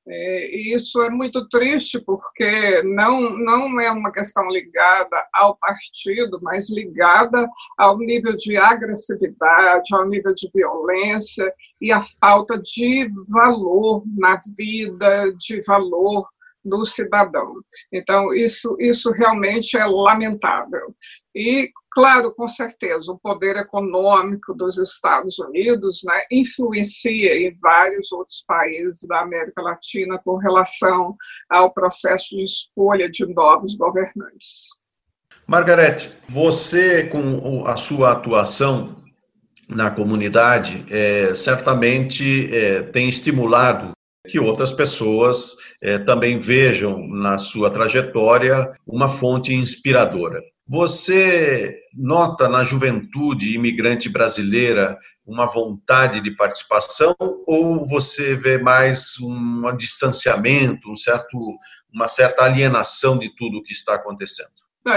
É, 0.09 0.57
e 0.57 0.75
isso 0.75 1.03
é 1.03 1.11
muito 1.11 1.49
triste, 1.49 2.01
porque 2.01 2.81
não, 2.85 3.37
não 3.39 3.81
é 3.81 3.91
uma 3.91 4.13
questão 4.13 4.49
ligada 4.49 5.27
ao 5.35 5.57
partido, 5.57 6.39
mas 6.43 6.71
ligada 6.71 7.49
ao 7.77 7.99
nível 7.99 8.33
de 8.37 8.57
agressividade, 8.57 9.93
ao 9.93 10.09
nível 10.09 10.33
de 10.33 10.49
violência 10.55 11.53
e 11.81 11.91
a 11.91 12.01
falta 12.01 12.57
de 12.57 13.11
valor 13.33 14.05
na 14.17 14.39
vida, 14.57 15.33
de 15.37 15.61
valor 15.67 16.29
do 16.67 16.85
cidadão. 16.85 17.55
Então, 17.93 18.35
isso, 18.35 18.77
isso 18.81 19.11
realmente 19.13 19.77
é 19.77 19.87
lamentável. 19.87 20.95
E, 21.35 21.71
claro, 21.93 22.35
com 22.35 22.49
certeza, 22.49 23.13
o 23.13 23.19
poder 23.19 23.57
econômico 23.57 24.55
dos 24.55 24.77
Estados 24.79 25.39
Unidos 25.39 26.01
né, 26.05 26.25
influencia 26.31 27.35
em 27.37 27.57
vários 27.59 28.11
outros 28.11 28.45
países 28.47 29.07
da 29.07 29.21
América 29.21 29.63
Latina 29.63 30.21
com 30.25 30.37
relação 30.37 31.17
ao 31.49 31.73
processo 31.73 32.37
de 32.37 32.45
escolha 32.45 33.09
de 33.09 33.27
novos 33.27 33.77
governantes. 33.77 34.69
Margarete, 35.47 36.11
você, 36.29 37.05
com 37.05 37.65
a 37.67 37.77
sua 37.77 38.13
atuação 38.13 38.97
na 39.69 39.91
comunidade, 39.91 40.85
é, 40.91 41.33
certamente 41.35 42.53
é, 42.53 42.83
tem 42.83 43.09
estimulado 43.09 43.96
que 44.27 44.39
outras 44.39 44.73
pessoas 44.73 45.57
é, 45.83 45.99
também 45.99 46.39
vejam 46.39 47.07
na 47.09 47.39
sua 47.39 47.71
trajetória 47.71 48.73
uma 48.87 49.09
fonte 49.09 49.55
inspiradora. 49.55 50.41
Você 50.69 51.79
nota 51.95 52.49
na 52.49 52.65
juventude 52.65 53.55
imigrante 53.55 54.09
brasileira 54.09 54.99
uma 55.25 55.47
vontade 55.47 56.21
de 56.21 56.31
participação 56.33 57.15
ou 57.47 57.87
você 57.87 58.37
vê 58.37 58.59
mais 58.59 59.19
um 59.21 59.77
distanciamento, 59.77 60.91
um 60.91 60.97
certo, 60.97 61.37
uma 61.93 62.09
certa 62.09 62.45
alienação 62.45 63.19
de 63.19 63.35
tudo 63.37 63.59
o 63.59 63.63
que 63.63 63.73
está 63.73 63.95
acontecendo? 63.95 64.51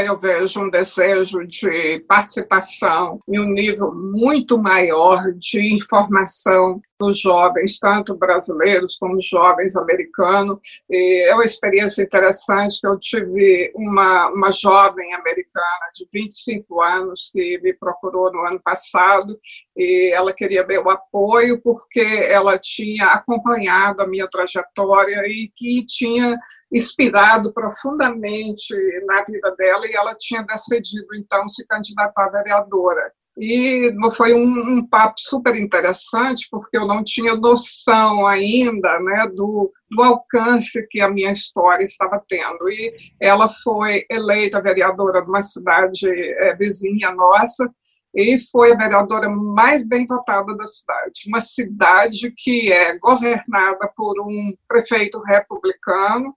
eu 0.05 0.19
vejo 0.19 0.61
um 0.61 0.69
desejo 0.69 1.47
de 1.47 1.99
participação 2.07 3.19
em 3.27 3.39
um 3.39 3.49
nível 3.49 3.91
muito 3.91 4.55
maior 4.55 5.19
de 5.33 5.73
informação 5.73 6.79
dos 6.99 7.19
jovens, 7.19 7.79
tanto 7.79 8.15
brasileiros 8.15 8.97
como 8.97 9.19
jovens 9.21 9.75
americanos. 9.75 10.59
E 10.89 11.27
é 11.29 11.33
uma 11.33 11.45
experiência 11.45 12.03
interessante 12.03 12.81
que 12.81 12.87
eu 12.87 12.99
tive 12.99 13.71
uma, 13.73 14.29
uma 14.29 14.51
jovem 14.51 15.13
americana 15.13 15.89
de 15.93 16.05
25 16.13 16.81
anos 16.81 17.29
que 17.31 17.59
me 17.63 17.73
procurou 17.73 18.31
no 18.31 18.45
ano 18.45 18.59
passado 18.59 19.39
e 19.77 20.11
ela 20.13 20.33
queria 20.33 20.65
meu 20.65 20.89
apoio 20.89 21.61
porque 21.61 22.01
ela 22.01 22.57
tinha 22.57 23.07
acompanhado 23.07 24.01
a 24.01 24.07
minha 24.07 24.27
trajetória 24.27 25.21
e 25.25 25.49
que 25.55 25.85
tinha 25.85 26.37
inspirado 26.71 27.53
profundamente 27.53 28.75
na 29.05 29.23
vida 29.23 29.55
dela 29.55 29.87
e 29.87 29.95
ela 29.95 30.13
tinha 30.15 30.43
decidido 30.43 31.07
então 31.15 31.47
se 31.47 31.65
candidatar 31.65 32.25
a 32.25 32.29
vereadora. 32.29 33.13
E 33.39 33.95
foi 34.17 34.33
um, 34.33 34.79
um, 34.79 34.85
papo 34.85 35.15
super 35.17 35.55
interessante, 35.55 36.47
porque 36.51 36.77
eu 36.77 36.85
não 36.85 37.01
tinha 37.01 37.35
noção 37.35 38.27
ainda 38.27 38.99
né, 38.99 39.31
do, 39.33 39.71
do 39.89 40.03
alcance 40.03 40.85
que 40.89 40.99
a 40.99 41.09
minha 41.09 41.31
história 41.31 41.85
estava 41.85 42.21
tendo. 42.27 42.69
E 42.69 42.93
ela 43.19 43.47
foi 43.47 44.05
eleita 44.09 44.61
vereadora 44.61 45.21
de 45.21 45.29
uma 45.29 45.41
cidade 45.41 46.09
é, 46.09 46.53
vizinha 46.55 47.11
nossa, 47.11 47.73
e 48.13 48.37
foi 48.51 48.73
a 48.73 48.77
vereadora 48.77 49.29
mais 49.29 49.87
bem 49.87 50.05
votada 50.05 50.55
da 50.57 50.65
cidade. 50.65 51.21
Uma 51.27 51.39
cidade 51.39 52.33
que 52.35 52.71
é 52.73 52.97
governada 52.97 53.89
por 53.95 54.19
um 54.21 54.53
prefeito 54.67 55.21
republicano, 55.21 56.35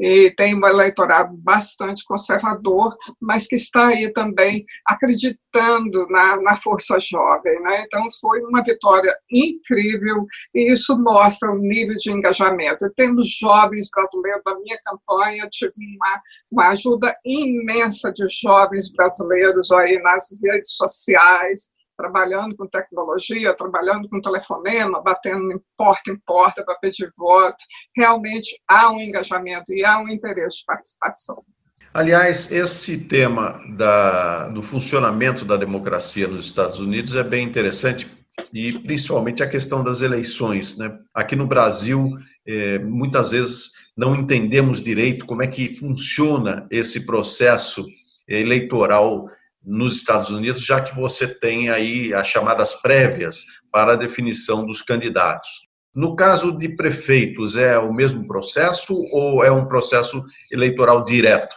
e 0.00 0.30
tem 0.34 0.54
um 0.54 0.66
eleitorado 0.66 1.36
bastante 1.36 2.04
conservador, 2.06 2.96
mas 3.20 3.46
que 3.46 3.56
está 3.56 3.88
aí 3.88 4.10
também 4.12 4.64
acreditando 4.86 6.06
na, 6.08 6.40
na 6.40 6.54
força 6.54 6.98
jovem. 6.98 7.60
Né? 7.60 7.84
Então, 7.84 8.06
foi 8.20 8.40
uma 8.42 8.62
vitória 8.62 9.14
incrível 9.30 10.24
e 10.54 10.72
isso 10.72 10.98
mostra 10.98 11.50
o 11.52 11.58
nível 11.58 11.96
de 11.96 12.10
engajamento. 12.10 12.86
E 12.86 12.94
temos 12.94 13.28
jovens 13.38 13.88
brasileiros 13.94 14.42
na 14.46 14.58
minha 14.60 14.78
campanha, 14.84 15.48
tive 15.50 15.74
uma, 15.96 16.22
uma 16.50 16.68
ajuda 16.70 17.14
imensa 17.24 18.10
de 18.10 18.24
jovens 18.42 18.90
brasileiros 18.92 19.70
aí 19.70 20.00
nas 20.02 20.28
redes 20.42 20.76
sociais, 20.76 21.70
trabalhando 22.00 22.56
com 22.56 22.66
tecnologia, 22.66 23.54
trabalhando 23.54 24.08
com 24.08 24.22
telefonema, 24.22 25.02
batendo 25.02 25.52
em 25.52 25.60
porta 25.76 26.10
em 26.10 26.18
porta 26.24 26.64
para 26.64 26.74
pedir 26.76 27.10
voto. 27.16 27.62
Realmente 27.94 28.58
há 28.66 28.90
um 28.90 28.98
engajamento 28.98 29.74
e 29.74 29.84
há 29.84 29.98
um 29.98 30.08
interesse 30.08 30.60
de 30.60 30.64
participação. 30.64 31.44
Aliás, 31.92 32.50
esse 32.50 32.96
tema 32.96 33.60
da, 33.76 34.48
do 34.48 34.62
funcionamento 34.62 35.44
da 35.44 35.56
democracia 35.56 36.26
nos 36.26 36.46
Estados 36.46 36.78
Unidos 36.78 37.14
é 37.14 37.22
bem 37.22 37.46
interessante 37.46 38.08
e 38.54 38.72
principalmente 38.78 39.42
a 39.42 39.48
questão 39.48 39.84
das 39.84 40.00
eleições. 40.00 40.78
Né? 40.78 40.96
Aqui 41.12 41.36
no 41.36 41.46
Brasil, 41.46 42.16
é, 42.46 42.78
muitas 42.78 43.32
vezes 43.32 43.72
não 43.96 44.14
entendemos 44.14 44.80
direito 44.80 45.26
como 45.26 45.42
é 45.42 45.46
que 45.46 45.68
funciona 45.68 46.66
esse 46.70 47.04
processo 47.04 47.84
eleitoral 48.26 49.26
nos 49.62 49.96
Estados 49.96 50.30
Unidos, 50.30 50.64
já 50.64 50.80
que 50.80 50.94
você 50.94 51.26
tem 51.26 51.68
aí 51.68 52.14
as 52.14 52.26
chamadas 52.26 52.74
prévias 52.74 53.44
para 53.70 53.92
a 53.92 53.96
definição 53.96 54.64
dos 54.64 54.82
candidatos. 54.82 55.68
No 55.94 56.14
caso 56.14 56.56
de 56.56 56.68
prefeitos, 56.68 57.56
é 57.56 57.78
o 57.78 57.92
mesmo 57.92 58.26
processo 58.26 58.94
ou 59.12 59.44
é 59.44 59.50
um 59.50 59.66
processo 59.66 60.22
eleitoral 60.50 61.04
direto? 61.04 61.56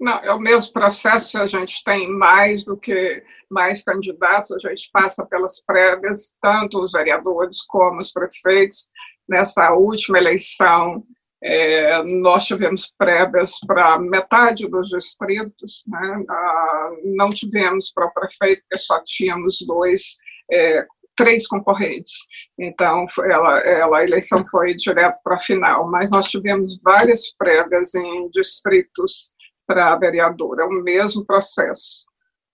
Não, 0.00 0.18
é 0.18 0.32
o 0.34 0.40
mesmo 0.40 0.72
processo, 0.72 1.38
a 1.38 1.46
gente 1.46 1.82
tem 1.84 2.10
mais 2.10 2.64
do 2.64 2.76
que 2.76 3.22
mais 3.48 3.84
candidatos, 3.84 4.50
a 4.50 4.68
gente 4.68 4.90
passa 4.92 5.24
pelas 5.26 5.62
prévias, 5.64 6.34
tanto 6.42 6.82
os 6.82 6.92
vereadores 6.92 7.58
como 7.68 8.00
os 8.00 8.10
prefeitos. 8.10 8.88
Nessa 9.28 9.72
última 9.72 10.18
eleição, 10.18 11.04
é, 11.44 12.02
nós 12.22 12.46
tivemos 12.46 12.90
prévias 12.96 13.58
para 13.66 13.98
metade 13.98 14.66
dos 14.66 14.88
distritos, 14.88 15.84
né? 15.86 16.24
ah, 16.28 16.90
não 17.04 17.28
tivemos 17.28 17.92
para 17.94 18.06
o 18.06 18.12
prefeito, 18.14 18.62
porque 18.62 18.82
só 18.82 18.98
tínhamos 19.04 19.58
dois, 19.66 20.16
é, 20.50 20.86
três 21.14 21.46
concorrentes. 21.46 22.12
Então, 22.58 23.04
ela, 23.24 23.58
ela, 23.60 23.98
a 23.98 24.04
eleição 24.04 24.42
foi 24.46 24.74
direto 24.74 25.18
para 25.22 25.34
a 25.34 25.38
final, 25.38 25.90
mas 25.90 26.10
nós 26.10 26.30
tivemos 26.30 26.80
várias 26.82 27.34
prévias 27.36 27.94
em 27.94 28.30
distritos 28.30 29.34
para 29.66 29.98
vereador, 29.98 30.58
é 30.60 30.64
o 30.64 30.82
mesmo 30.82 31.26
processo. 31.26 32.06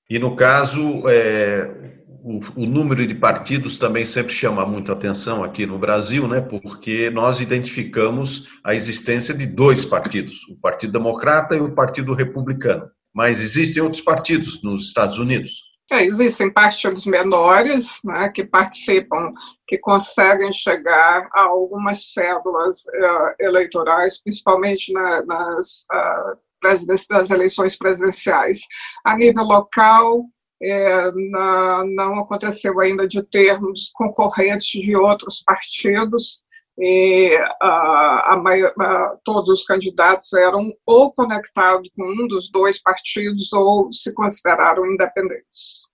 E 0.08 0.18
no 0.18 0.34
caso, 0.34 1.08
é, 1.08 1.99
o, 2.22 2.66
número 2.66 3.06
de 3.06 3.14
partidos 3.14 3.78
também 3.78 4.04
sempre 4.04 4.32
chama 4.32 4.66
muito 4.66 4.92
atenção 4.92 5.42
aqui 5.42 5.66
no 5.66 5.78
Brasil, 5.78 6.28
né? 6.28 6.40
Porque 6.40 7.10
nós 7.10 7.40
identificamos 7.40 8.48
a 8.64 8.74
existência 8.74 9.34
de 9.34 9.46
dois 9.46 9.84
partidos, 9.84 10.46
o 10.48 10.56
Partido 10.60 10.92
Democrata 10.92 11.56
e 11.56 11.60
o 11.60 11.74
Partido 11.74 12.14
Republicano. 12.14 12.90
Mas 13.14 13.40
existem 13.40 13.82
outros 13.82 14.02
partidos 14.02 14.62
nos 14.62 14.88
Estados 14.88 15.18
Unidos. 15.18 15.70
É, 15.92 16.04
existem 16.04 16.52
partidos 16.52 17.04
menores 17.04 17.98
né, 18.04 18.30
que 18.32 18.44
participam, 18.44 19.32
que 19.66 19.76
conseguem 19.78 20.52
chegar 20.52 21.28
a 21.32 21.42
algumas 21.42 22.12
cédulas 22.12 22.84
uh, 22.86 23.34
eleitorais, 23.40 24.22
principalmente 24.22 24.92
na, 24.92 25.24
nas, 25.26 25.86
uh, 25.92 26.38
das 26.62 27.30
eleições 27.30 27.76
presidenciais. 27.76 28.60
A 29.04 29.16
nível 29.16 29.42
local, 29.42 30.26
é, 30.62 31.10
na, 31.30 31.84
não 31.86 32.20
aconteceu 32.20 32.78
ainda 32.80 33.06
de 33.06 33.22
termos 33.22 33.90
concorrentes 33.94 34.80
de 34.80 34.96
outros 34.96 35.42
partidos, 35.44 36.44
e 36.78 37.36
a, 37.60 38.34
a, 38.34 39.16
todos 39.22 39.50
os 39.50 39.64
candidatos 39.64 40.32
eram 40.32 40.72
ou 40.86 41.12
conectados 41.12 41.90
com 41.94 42.04
um 42.04 42.26
dos 42.26 42.50
dois 42.50 42.80
partidos 42.80 43.52
ou 43.52 43.92
se 43.92 44.14
consideraram 44.14 44.86
independentes. 44.86 45.90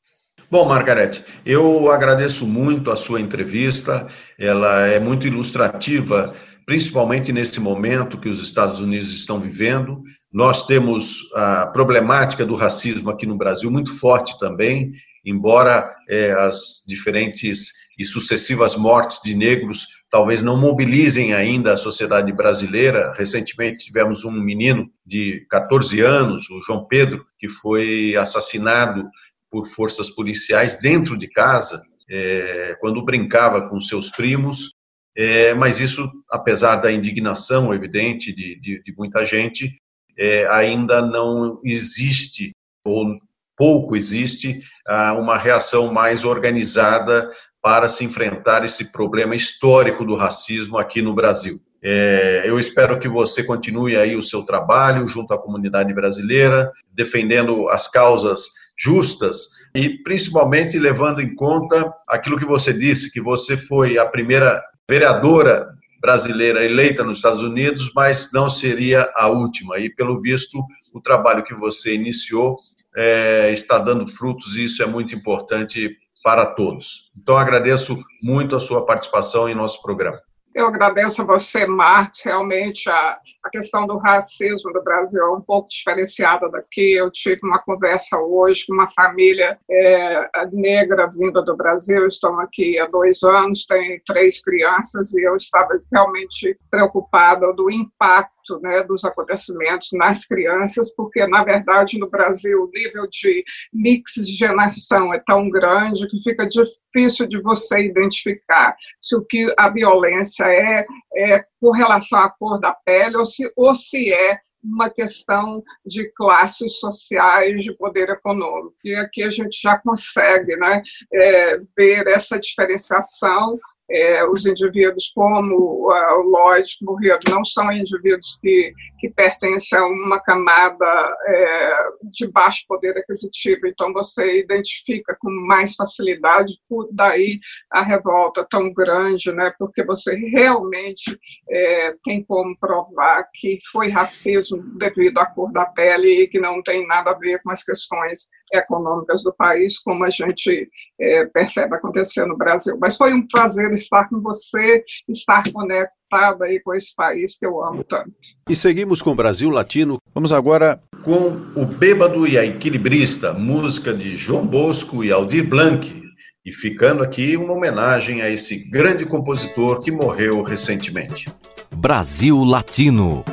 Bom, 0.49 0.65
Margarete, 0.65 1.25
eu 1.45 1.91
agradeço 1.91 2.47
muito 2.47 2.93
a 2.93 2.97
sua 2.97 3.21
entrevista, 3.21 4.07
ela 4.39 4.87
é 4.87 5.01
muito 5.01 5.27
ilustrativa, 5.27 6.37
principalmente 6.67 7.33
nesse 7.33 7.61
momento 7.61 8.19
que 8.19 8.29
os 8.29 8.43
Estados 8.43 8.81
Unidos 8.81 9.11
estão 9.13 9.41
vivendo. 9.41 10.03
Nós 10.33 10.67
temos 10.67 11.21
a 11.35 11.67
problemática 11.69 12.45
do 12.45 12.57
racismo 12.57 13.09
aqui 13.09 13.25
no 13.25 13.39
Brasil 13.39 13.71
muito 13.71 13.97
forte 13.97 14.37
também, 14.39 14.93
embora 15.25 15.95
é, 16.09 16.33
as 16.33 16.85
diferentes 16.87 17.71
e 17.99 18.05
sucessivas 18.05 18.77
mortes 18.77 19.21
de 19.25 19.35
negros 19.35 19.87
talvez 20.11 20.43
não 20.43 20.57
mobilizem 20.57 21.35
ainda 21.35 21.73
a 21.73 21.77
sociedade 21.77 22.33
brasileira. 22.33 23.13
Recentemente 23.17 23.85
tivemos 23.85 24.25
um 24.25 24.31
menino 24.31 24.91
de 25.05 25.47
14 25.51 26.01
anos, 26.01 26.51
o 26.51 26.61
João 26.61 26.85
Pedro, 26.87 27.25
que 27.39 27.49
foi 27.49 28.15
assassinado 28.17 29.09
por 29.51 29.67
forças 29.67 30.11
policiais 30.11 30.79
dentro 30.81 31.17
de 31.17 31.29
casa, 31.29 31.83
é, 32.09 32.77
quando 32.81 33.05
brincava 33.05 33.69
com 33.69 33.81
seus 33.81 34.11
primos. 34.11 34.76
É, 35.17 35.55
mas 35.55 35.81
isso, 35.81 36.11
apesar 36.31 36.77
da 36.77 36.93
indignação 36.93 37.73
evidente 37.73 38.35
de, 38.35 38.61
de, 38.61 38.83
de 38.83 38.95
muita 38.97 39.25
gente, 39.25 39.81
é, 40.19 40.47
ainda 40.49 41.01
não 41.01 41.59
existe, 41.65 42.53
ou 42.85 43.17
pouco 43.57 43.97
existe, 43.97 44.61
ah, 44.87 45.15
uma 45.15 45.39
reação 45.39 45.93
mais 45.93 46.25
organizada 46.25 47.31
para 47.63 47.89
se 47.89 48.05
enfrentar 48.05 48.65
esse 48.65 48.93
problema 48.93 49.35
histórico 49.35 50.05
do 50.05 50.15
racismo 50.15 50.77
aqui 50.77 51.01
no 51.01 51.15
Brasil. 51.15 51.59
É, 51.83 52.43
eu 52.45 52.59
espero 52.59 52.99
que 52.99 53.09
você 53.09 53.43
continue 53.43 53.97
aí 53.97 54.17
o 54.17 54.23
seu 54.23 54.43
trabalho 54.43 55.07
junto 55.09 55.33
à 55.33 55.39
comunidade 55.39 55.93
brasileira, 55.95 56.71
defendendo 56.93 57.69
as 57.69 57.89
causas 57.89 58.43
justas 58.79 59.49
e 59.75 60.03
principalmente 60.03 60.79
levando 60.79 61.23
em 61.23 61.35
conta 61.35 61.93
aquilo 62.07 62.37
que 62.37 62.45
você 62.45 62.73
disse, 62.73 63.11
que 63.11 63.21
você 63.21 63.57
foi 63.57 63.99
a 63.99 64.05
primeira 64.05 64.63
vereadora 64.89 65.75
brasileira 66.01 66.65
eleita 66.65 67.03
nos 67.03 67.19
Estados 67.19 67.43
Unidos, 67.43 67.91
mas 67.95 68.31
não 68.33 68.49
seria 68.49 69.11
a 69.15 69.29
última. 69.29 69.79
E 69.79 69.91
pelo 69.91 70.21
visto, 70.21 70.63
o 70.93 71.01
trabalho 71.01 71.43
que 71.43 71.55
você 71.55 71.95
iniciou 71.95 72.57
é, 72.97 73.51
está 73.53 73.79
dando 73.79 74.07
frutos 74.07 74.57
e 74.57 74.65
isso 74.65 74.83
é 74.83 74.87
muito 74.87 75.15
importante 75.15 75.97
para 76.23 76.47
todos. 76.47 77.11
Então 77.17 77.37
agradeço 77.37 78.03
muito 78.23 78.57
a 78.57 78.61
sua 78.61 78.87
participação 78.87 79.49
em 79.49 79.55
nosso 79.55 79.83
programa. 79.83 80.21
Eu 80.55 80.67
agradeço 80.67 81.21
a 81.21 81.25
você, 81.25 81.67
Marcos. 81.67 82.23
Realmente, 82.25 82.89
a, 82.89 83.19
a 83.47 83.51
questão 83.51 83.87
do 83.87 83.97
racismo 83.97 84.73
do 84.73 84.83
Brasil 84.83 85.23
é 85.23 85.31
um 85.31 85.41
pouco 85.41 85.69
diferenciada 85.69 86.49
daqui. 86.51 86.95
Eu 86.95 87.11
tive 87.13 87.41
uma 87.45 87.61
conversa 87.61 88.19
hoje 88.19 88.67
com 88.67 88.75
uma 88.75 88.89
família 88.89 89.57
é, 89.71 90.29
negra 90.53 91.09
vinda 91.09 91.41
do 91.43 91.57
Brasil. 91.57 92.09
Estão 92.09 92.41
aqui 92.41 92.77
há 92.79 92.87
dois 92.87 93.23
anos, 93.23 93.65
tem 93.65 94.03
três 94.05 94.43
crianças, 94.43 95.15
e 95.15 95.23
eu 95.23 95.37
estava 95.37 95.79
realmente 95.93 96.59
preocupada 96.69 97.53
do 97.53 97.71
impacto 97.71 98.37
né, 98.61 98.83
dos 98.85 99.05
acontecimentos 99.05 99.89
nas 99.93 100.25
crianças, 100.25 100.93
porque, 100.95 101.25
na 101.27 101.45
verdade, 101.45 101.99
no 101.99 102.11
Brasil, 102.11 102.65
o 102.65 102.71
nível 102.73 103.07
de 103.09 103.45
mixigenação 103.73 105.15
é 105.15 105.23
tão 105.25 105.49
grande 105.51 106.07
que 106.09 106.23
fica 106.23 106.49
difícil 106.49 107.27
de 107.29 107.41
você 107.43 107.85
identificar 107.85 108.77
se 109.01 109.17
o 109.17 109.25
que 109.25 109.53
a 109.57 109.69
violência 109.69 110.45
é, 110.47 110.85
é 111.17 111.45
com 111.61 111.71
relação 111.71 112.19
à 112.21 112.31
cor 112.31 112.61
da 112.61 112.73
pele 112.73 113.17
ou 113.17 113.27
se, 113.27 113.51
ou 113.57 113.75
se 113.75 114.13
é 114.13 114.39
uma 114.63 114.91
questão 114.91 115.63
de 115.85 116.11
classes 116.13 116.79
sociais, 116.81 117.65
de 117.65 117.77
poder 117.77 118.09
econômico. 118.09 118.75
E 118.85 118.95
aqui 118.97 119.23
a 119.23 119.31
gente 119.31 119.61
já 119.61 119.79
consegue 119.79 120.57
né, 120.57 120.83
é, 121.13 121.59
ver 121.77 122.09
essa 122.09 122.39
diferenciação 122.39 123.57
é, 123.91 124.25
os 124.29 124.45
indivíduos, 124.47 125.13
como 125.15 125.55
uh, 125.55 126.21
o 126.21 126.23
Lloyd 126.23 126.69
morreu, 126.83 127.19
não 127.31 127.45
são 127.45 127.71
indivíduos 127.71 128.39
que, 128.41 128.73
que 128.99 129.11
pertencem 129.11 129.79
a 129.79 129.87
uma 129.87 130.21
camada 130.21 131.17
é, 131.27 131.79
de 132.03 132.31
baixo 132.33 132.65
poder 132.67 132.97
aquisitivo, 132.99 133.67
então 133.67 133.93
você 133.93 134.41
identifica 134.41 135.17
com 135.21 135.31
mais 135.47 135.75
facilidade, 135.75 136.55
por 136.69 136.89
daí 136.93 137.39
a 137.71 137.83
revolta 137.83 138.47
tão 138.51 138.73
grande, 138.73 139.33
né, 139.33 139.53
porque 139.59 139.85
você 139.85 140.15
realmente 140.17 141.19
é, 141.49 141.95
tem 142.03 142.25
como 142.25 142.59
provar 142.59 143.29
que 143.33 143.59
foi 143.71 143.89
racismo 143.89 144.63
devido 144.79 145.19
à 145.19 145.27
cor 145.27 145.53
da 145.53 145.65
pele 145.67 146.23
e 146.23 146.29
que 146.29 146.41
não 146.41 146.63
tem 146.63 146.87
nada 146.87 147.11
a 147.11 147.19
ver 147.19 147.41
com 147.43 147.51
as 147.51 147.63
questões 147.63 148.29
econômicas 148.53 149.23
do 149.23 149.35
país, 149.35 149.79
como 149.79 150.05
a 150.05 150.11
gente 150.11 150.69
é, 151.01 151.27
percebe 151.27 151.75
acontecer 151.75 152.27
no 152.27 152.37
Brasil. 152.37 152.77
Mas 152.81 152.97
foi 152.97 153.13
um 153.13 153.27
prazer 153.27 153.71
estar 153.73 154.09
com 154.09 154.21
você, 154.21 154.85
estar 155.09 155.43
conectado 155.53 156.45
aí 156.45 156.61
com 156.61 156.75
esse 156.75 156.95
país 156.95 157.39
que 157.39 157.47
eu 157.47 157.63
amo 157.65 157.83
tanto. 157.83 158.13
E 158.49 158.55
seguimos 158.55 159.03
com 159.03 159.11
o 159.11 159.15
Brasil 159.15 159.51
Latino. 159.51 159.99
Vamos 160.15 160.33
agora 160.33 160.81
com 161.03 161.29
O 161.55 161.65
Bêbado 161.65 162.27
e 162.27 162.39
a 162.39 162.45
Equilibrista, 162.45 163.33
música 163.33 163.93
de 163.93 164.15
João 164.15 164.47
Bosco 164.47 165.05
e 165.05 165.11
Aldir 165.11 165.49
Blanc. 165.49 166.05
E 166.45 166.53
ficando 166.53 167.03
aqui 167.03 167.37
uma 167.37 167.55
homenagem 167.55 168.23
a 168.23 168.31
esse 168.31 168.71
grande 168.71 169.05
compositor 169.05 169.83
que 169.83 169.91
morreu 169.91 170.43
recentemente. 170.43 171.29
Brasil 171.75 172.45
Latino. 172.45 173.25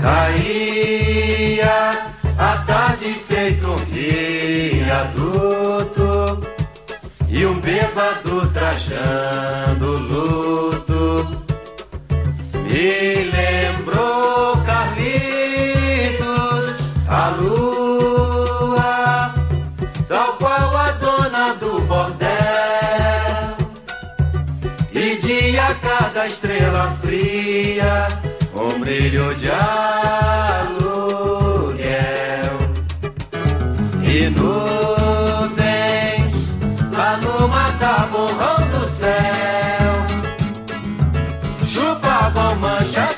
Caía 0.00 1.90
a 2.38 2.58
tarde 2.64 3.12
feito 3.14 3.66
um 3.66 3.76
viaduto 4.88 6.40
e 7.28 7.44
um 7.44 7.60
bêbado 7.60 8.48
trajando 8.48 9.98
luto. 9.98 11.44
Me 12.64 13.24
lembrou 13.30 14.56
Carlitos, 14.64 14.96
a 17.06 17.28
lua, 17.38 19.34
tal 20.08 20.32
qual 20.38 20.74
a 20.74 20.92
dona 20.92 21.52
do 21.56 21.80
bordel. 21.80 22.28
E 24.94 25.16
dia 25.16 25.74
cada 25.82 26.26
estrela 26.26 26.96
fria, 27.02 28.08
um 28.54 28.80
brilho 28.80 29.34
de 29.34 29.50
aluguel. 29.50 30.77
E 34.20 34.28
nuvens 34.30 35.62
lá 36.90 37.18
no 37.18 37.46
mataborrão 37.46 38.68
do 38.72 38.88
céu 38.88 39.94
chupavam 41.64 42.56
manchas 42.56 43.17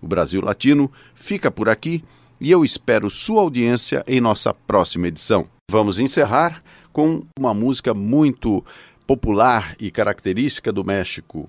O 0.00 0.06
Brasil 0.06 0.40
Latino 0.40 0.90
fica 1.14 1.50
por 1.50 1.68
aqui 1.68 2.04
e 2.40 2.50
eu 2.50 2.64
espero 2.64 3.10
sua 3.10 3.42
audiência 3.42 4.04
em 4.06 4.20
nossa 4.20 4.54
próxima 4.54 5.08
edição. 5.08 5.46
Vamos 5.70 5.98
encerrar 5.98 6.58
com 6.92 7.22
uma 7.38 7.52
música 7.52 7.92
muito 7.92 8.64
popular 9.06 9.74
e 9.78 9.90
característica 9.90 10.72
do 10.72 10.84
México. 10.84 11.48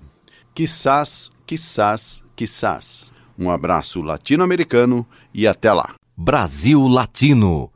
Quizás, 0.54 1.30
quizás, 1.46 2.24
quizás. 2.34 3.12
Um 3.38 3.50
abraço 3.50 4.02
latino-americano 4.02 5.06
e 5.32 5.46
até 5.46 5.72
lá. 5.72 5.94
Brasil 6.16 6.86
Latino 6.86 7.70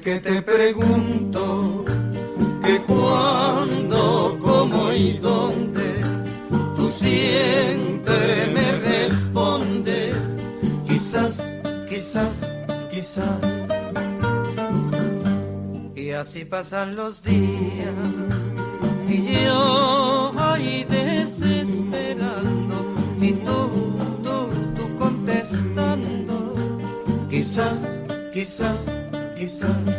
que 0.00 0.18
te 0.18 0.40
pregunto 0.42 1.84
que 2.64 2.80
cuándo, 2.80 4.36
cómo 4.42 4.92
y 4.92 5.18
dónde, 5.18 5.98
tú 6.74 6.88
siempre 6.88 8.48
me 8.52 8.72
respondes, 8.78 10.16
quizás, 10.88 11.46
quizás, 11.88 12.52
quizás. 12.90 13.38
Y 15.94 16.10
así 16.10 16.44
pasan 16.44 16.96
los 16.96 17.22
días 17.22 17.94
y 19.08 19.44
yo 19.44 20.32
ahí 20.38 20.82
desesperando 20.84 22.94
y 23.20 23.30
tú, 23.32 23.70
tú, 24.24 24.48
tú 24.74 24.96
contestando, 24.96 26.52
quizás, 27.30 27.92
quizás 28.32 29.03
sun. 29.64 29.93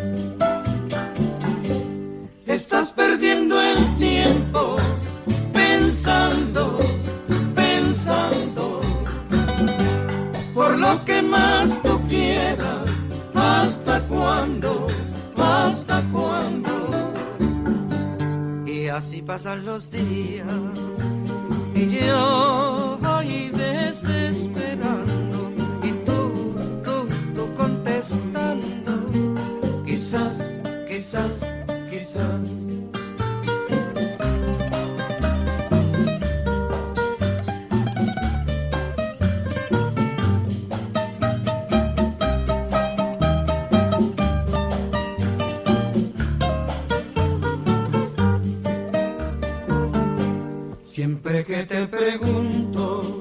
Siempre 50.95 51.43
que 51.43 51.65
te 51.65 51.85
pregunto 51.87 53.19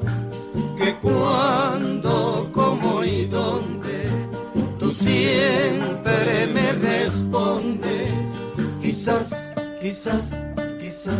que 0.78 0.94
cuándo, 1.02 2.48
cómo 2.52 3.02
y 3.02 3.26
dónde, 3.26 4.04
tú 4.78 4.92
siempre 4.92 6.46
me 6.54 6.70
respondes, 6.70 8.38
quizás, 8.80 9.42
quizás, 9.82 10.40
quizás. 10.80 11.18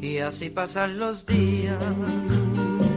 Y 0.00 0.18
así 0.18 0.50
pasan 0.50 1.00
los 1.00 1.26
días 1.26 1.82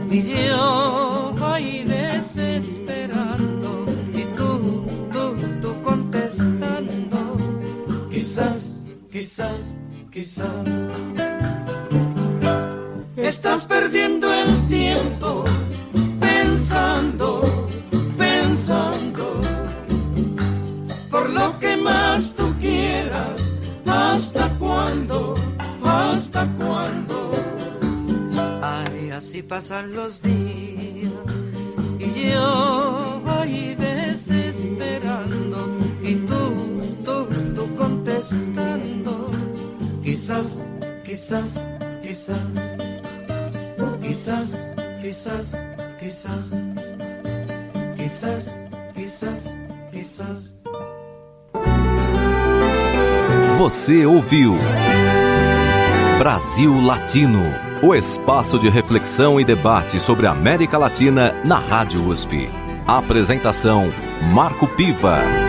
y 0.08 0.22
yo 0.22 1.34
voy 1.36 1.82
desesperando 1.82 3.86
y 4.14 4.22
tú, 4.36 4.86
tú, 5.12 5.34
tú 5.62 5.82
contestando, 5.82 7.36
quizás, 8.08 8.84
quizás, 9.10 9.74
quizás. 10.12 10.46
Estás 13.16 13.64
perdiendo 13.64 14.32
el 14.32 14.68
tiempo 14.68 15.44
pensando, 16.20 17.42
pensando 18.18 19.12
lo 21.42 21.58
que 21.58 21.76
más 21.76 22.32
tú 22.34 22.54
quieras. 22.60 23.54
¿Hasta 23.86 24.48
cuándo? 24.58 25.34
¿Hasta 25.82 26.46
cuándo? 26.58 27.30
Ay, 28.62 29.10
así 29.10 29.42
pasan 29.42 29.94
los 29.94 30.22
días 30.22 31.10
y 31.98 32.30
yo 32.30 33.20
voy 33.24 33.74
desesperando 33.74 35.76
y 36.02 36.14
tú, 36.14 36.54
tú, 37.04 37.26
tú 37.54 37.74
contestando. 37.76 39.30
Quizás, 40.02 40.60
quizás, 41.04 41.68
quizás. 42.02 42.38
Quizás, 44.02 44.74
quizás, 45.00 45.62
quizás. 45.98 46.50
Quizás, 47.96 48.58
quizás, 48.94 49.56
quizás. 49.92 50.54
Você 53.58 54.04
ouviu 54.04 54.58
Brasil 56.18 56.84
Latino, 56.84 57.44
o 57.80 57.94
espaço 57.94 58.58
de 58.58 58.68
reflexão 58.68 59.40
e 59.40 59.44
debate 59.44 60.00
sobre 60.00 60.26
a 60.26 60.32
América 60.32 60.76
Latina 60.78 61.32
na 61.44 61.58
Rádio 61.60 62.04
USP. 62.08 62.48
A 62.86 62.98
apresentação 62.98 63.92
Marco 64.32 64.66
Piva. 64.66 65.41